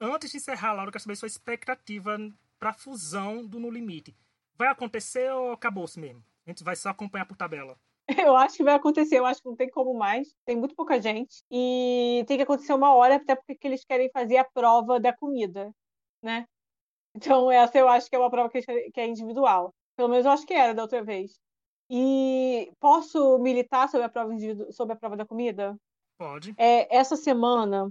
[0.00, 2.18] Antes de encerrar, Laura, eu quero saber sua expectativa
[2.58, 4.16] pra fusão do No Limite.
[4.56, 6.22] Vai acontecer ou acabou-se mesmo?
[6.46, 7.78] A gente vai só acompanhar por tabela.
[8.28, 10.34] Eu acho que vai acontecer, eu acho que não tem como mais.
[10.44, 11.44] Tem muito pouca gente.
[11.48, 15.72] E tem que acontecer uma hora, até porque eles querem fazer a prova da comida
[16.22, 16.46] né?
[17.14, 19.74] Então, essa eu acho que é uma prova que é individual.
[19.96, 21.38] Pelo menos eu acho que era da outra vez.
[21.90, 24.72] E posso militar sobre a prova, individu...
[24.72, 25.76] sobre a prova da comida?
[26.16, 26.54] Pode.
[26.56, 27.90] É, essa semana,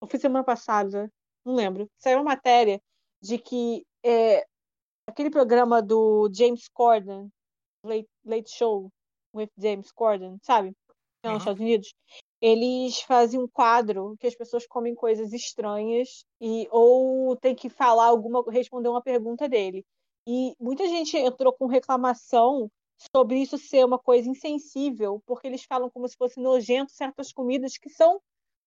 [0.00, 1.12] ou foi semana passada,
[1.44, 2.80] não lembro, saiu uma matéria
[3.20, 4.46] de que é,
[5.06, 7.30] aquele programa do James Corden,
[7.84, 8.90] Late, Late Show
[9.34, 10.68] with James Corden, sabe?
[11.24, 11.32] Uhum.
[11.32, 11.94] Nos Estados Unidos
[12.46, 18.06] eles fazem um quadro que as pessoas comem coisas estranhas e ou tem que falar
[18.06, 19.84] alguma, responder uma pergunta dele.
[20.28, 22.70] E muita gente entrou com reclamação
[23.12, 27.76] sobre isso ser uma coisa insensível, porque eles falam como se fosse nojento certas comidas
[27.76, 28.20] que são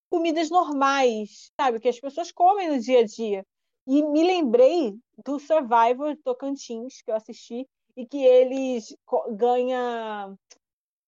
[0.09, 3.45] comidas normais, sabe, que as pessoas comem no dia a dia.
[3.87, 4.93] E me lembrei
[5.25, 7.65] do Survivor Tocantins que eu assisti
[7.95, 8.93] e que eles
[9.37, 10.37] ganham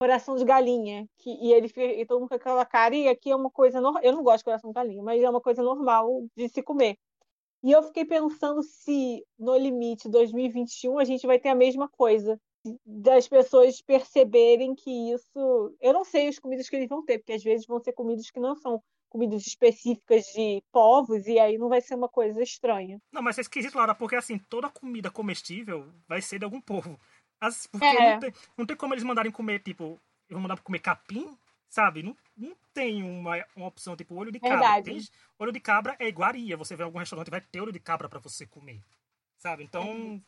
[0.02, 1.08] coração de galinha.
[1.20, 4.02] Que, e ele e todo mundo com aquela cara, e aqui é uma coisa normal.
[4.04, 6.98] Eu não gosto de coração de galinha, mas é uma coisa normal de se comer.
[7.64, 12.40] E eu fiquei pensando se no limite 2021 a gente vai ter a mesma coisa.
[12.84, 15.76] Das pessoas perceberem que isso.
[15.80, 18.32] Eu não sei as comidas que eles vão ter, porque às vezes vão ser comidas
[18.32, 22.98] que não são comidas específicas de povos, e aí não vai ser uma coisa estranha.
[23.12, 26.98] Não, mas é esquisito, Laura, porque assim, toda comida comestível vai ser de algum povo.
[27.42, 28.14] As, porque é.
[28.14, 31.36] não, tem, não tem como eles mandarem comer, tipo, eu vou mandar comer capim,
[31.68, 32.04] sabe?
[32.04, 34.84] Não, não tem uma, uma opção tipo olho de cabra.
[34.84, 35.02] Tem,
[35.40, 36.56] olho de cabra é iguaria.
[36.56, 38.82] Você vai em algum restaurante vai ter olho de cabra para você comer,
[39.38, 39.64] sabe?
[39.64, 40.22] Então, uhum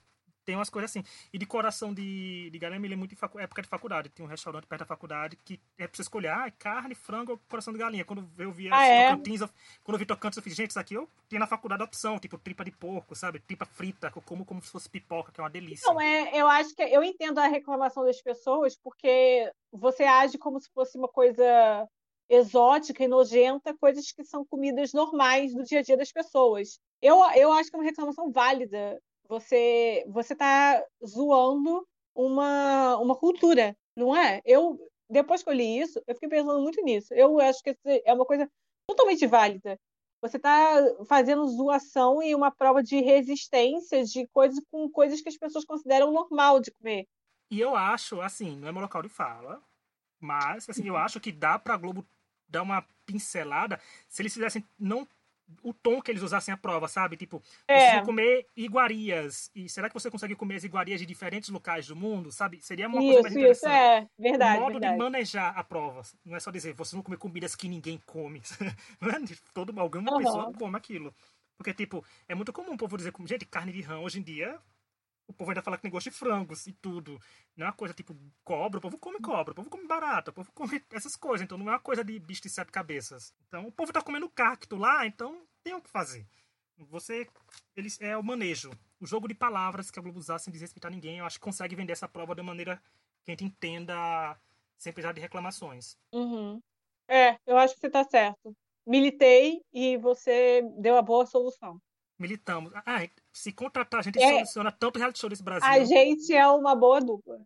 [0.45, 1.03] tem umas coisas assim.
[1.31, 4.09] E de coração de, de galinha, me lembro muito em época de faculdade.
[4.09, 7.39] Tem um restaurante perto da faculdade que é pra você escolher ah, carne, frango ou
[7.49, 8.05] coração de galinha.
[8.05, 9.09] Quando eu vi ah, é?
[9.09, 9.49] Tocantins, eu,
[9.83, 12.19] quando eu vi Tocantins, eu fiz, gente, isso aqui eu tinha na faculdade a opção,
[12.19, 13.39] tipo tripa de porco, sabe?
[13.39, 15.87] Tripa frita, que eu como como se fosse pipoca, que é uma delícia.
[15.87, 20.59] Não, é, eu acho que eu entendo a reclamação das pessoas, porque você age como
[20.59, 21.87] se fosse uma coisa
[22.29, 26.79] exótica e nojenta, coisas que são comidas normais do dia a dia das pessoas.
[27.01, 33.75] Eu, eu acho que é uma reclamação válida você você tá zoando uma, uma cultura,
[33.95, 34.41] não é?
[34.45, 37.13] Eu depois que eu li isso, eu fiquei pensando muito nisso.
[37.13, 38.49] Eu acho que é uma coisa
[38.87, 39.79] totalmente válida.
[40.21, 45.37] Você está fazendo zoação e uma prova de resistência de coisas com coisas que as
[45.37, 47.05] pessoas consideram normal de comer.
[47.51, 49.61] E eu acho, assim, não é meu local de fala,
[50.19, 52.05] mas assim, eu acho que dá pra Globo
[52.47, 55.05] dar uma pincelada se eles fizessem não
[55.61, 57.17] o tom que eles usassem a prova, sabe?
[57.17, 57.99] Tipo, é.
[57.99, 59.51] você comer iguarias.
[59.53, 62.61] E será que você consegue comer as iguarias de diferentes locais do mundo, sabe?
[62.61, 63.73] Seria uma isso, coisa mais interessante.
[63.73, 64.07] Isso, é.
[64.17, 64.93] Verdade, o modo verdade.
[64.93, 66.01] de manejar a prova.
[66.25, 68.41] Não é só dizer, vocês vão comer comidas que ninguém come.
[69.03, 69.35] É?
[69.53, 70.17] Todo, alguma uhum.
[70.17, 71.13] pessoa come aquilo.
[71.57, 74.59] Porque, tipo, é muito comum o povo dizer, gente, carne de rã hoje em dia
[75.27, 77.19] o povo ainda fala que tem gosto de frangos e tudo.
[77.55, 80.33] Não é uma coisa tipo cobra, o povo come cobra, o povo come barata, o
[80.33, 81.43] povo come essas coisas.
[81.43, 83.33] Então não é uma coisa de bicho de sete cabeças.
[83.47, 86.25] Então o povo tá comendo cacto lá, então tem o que fazer.
[86.77, 87.27] Você.
[87.75, 88.71] Eles, é o manejo.
[88.99, 91.75] O jogo de palavras que a Globo usa sem desrespeitar ninguém, eu acho que consegue
[91.75, 92.81] vender essa prova de maneira
[93.23, 94.37] que a gente entenda
[94.77, 95.97] sem precisar de reclamações.
[96.11, 96.61] Uhum.
[97.07, 98.55] É, eu acho que você tá certo.
[98.85, 101.79] Militei e você deu a boa solução
[102.19, 102.71] militamos.
[102.85, 105.67] Ah, se contratar, a gente é, soluciona tanto reality show nesse Brasil.
[105.67, 107.41] A gente é uma boa dupla.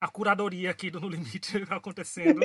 [0.00, 2.40] A curadoria aqui do No Limite acontecendo.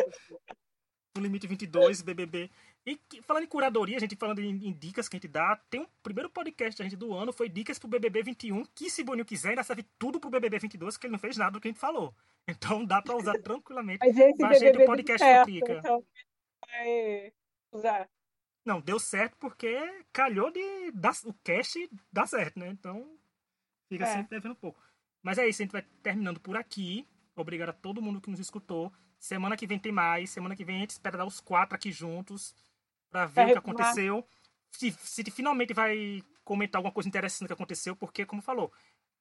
[1.16, 2.50] no Limite 22, BBB.
[2.86, 5.82] E falando em curadoria, a gente falando em, em, dicas que a gente dá, tem
[5.82, 9.26] um primeiro podcast da gente do ano, foi Dicas pro BBB 21, que se Boninho
[9.26, 11.72] quiser, ainda serve tudo pro BBB 22, que ele não fez nada do que a
[11.72, 12.16] gente falou.
[12.48, 14.00] Então dá pra usar tranquilamente.
[14.00, 16.06] Mas esse Mas, BBB gente, o podcast certo, Então
[16.66, 17.34] vai
[17.74, 18.10] usar.
[18.68, 19.80] Não, deu certo porque
[20.12, 22.68] calhou de dar, o cast dar certo, né?
[22.68, 23.18] Então
[23.88, 24.14] fica é.
[24.14, 24.78] sempre devendo um pouco.
[25.24, 27.08] Mas é isso, a gente vai terminando por aqui.
[27.34, 28.92] Obrigado a todo mundo que nos escutou.
[29.18, 30.32] Semana que vem tem mais.
[30.32, 32.54] Semana que vem a gente espera dar os quatro aqui juntos
[33.10, 34.28] para ver o que aconteceu.
[34.70, 38.70] Se, se finalmente vai comentar alguma coisa interessante que aconteceu, porque, como falou,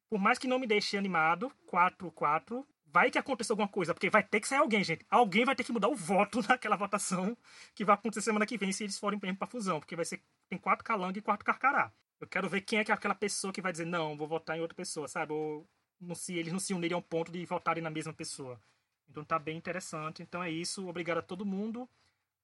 [0.09, 4.09] por mais que não me deixe animado, 4 4 vai que aconteça alguma coisa, porque
[4.09, 5.05] vai ter que sair alguém, gente.
[5.11, 7.37] Alguém vai ter que mudar o voto naquela votação
[7.75, 10.59] que vai acontecer semana que vem se eles forem pra fusão, porque vai ser tem
[10.59, 11.93] quatro calango e quatro carcará.
[12.21, 14.61] Eu quero ver quem é, é aquela pessoa que vai dizer, não, vou votar em
[14.61, 15.33] outra pessoa, sabe?
[15.33, 15.69] Ou
[16.01, 18.61] não se, eles não se unirem a um ponto de votarem na mesma pessoa.
[19.09, 20.23] Então tá bem interessante.
[20.23, 20.89] Então é isso.
[20.89, 21.89] Obrigado a todo mundo.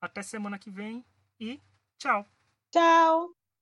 [0.00, 1.04] Até semana que vem
[1.38, 1.60] e
[1.98, 2.26] tchau.
[2.70, 3.34] Tchau.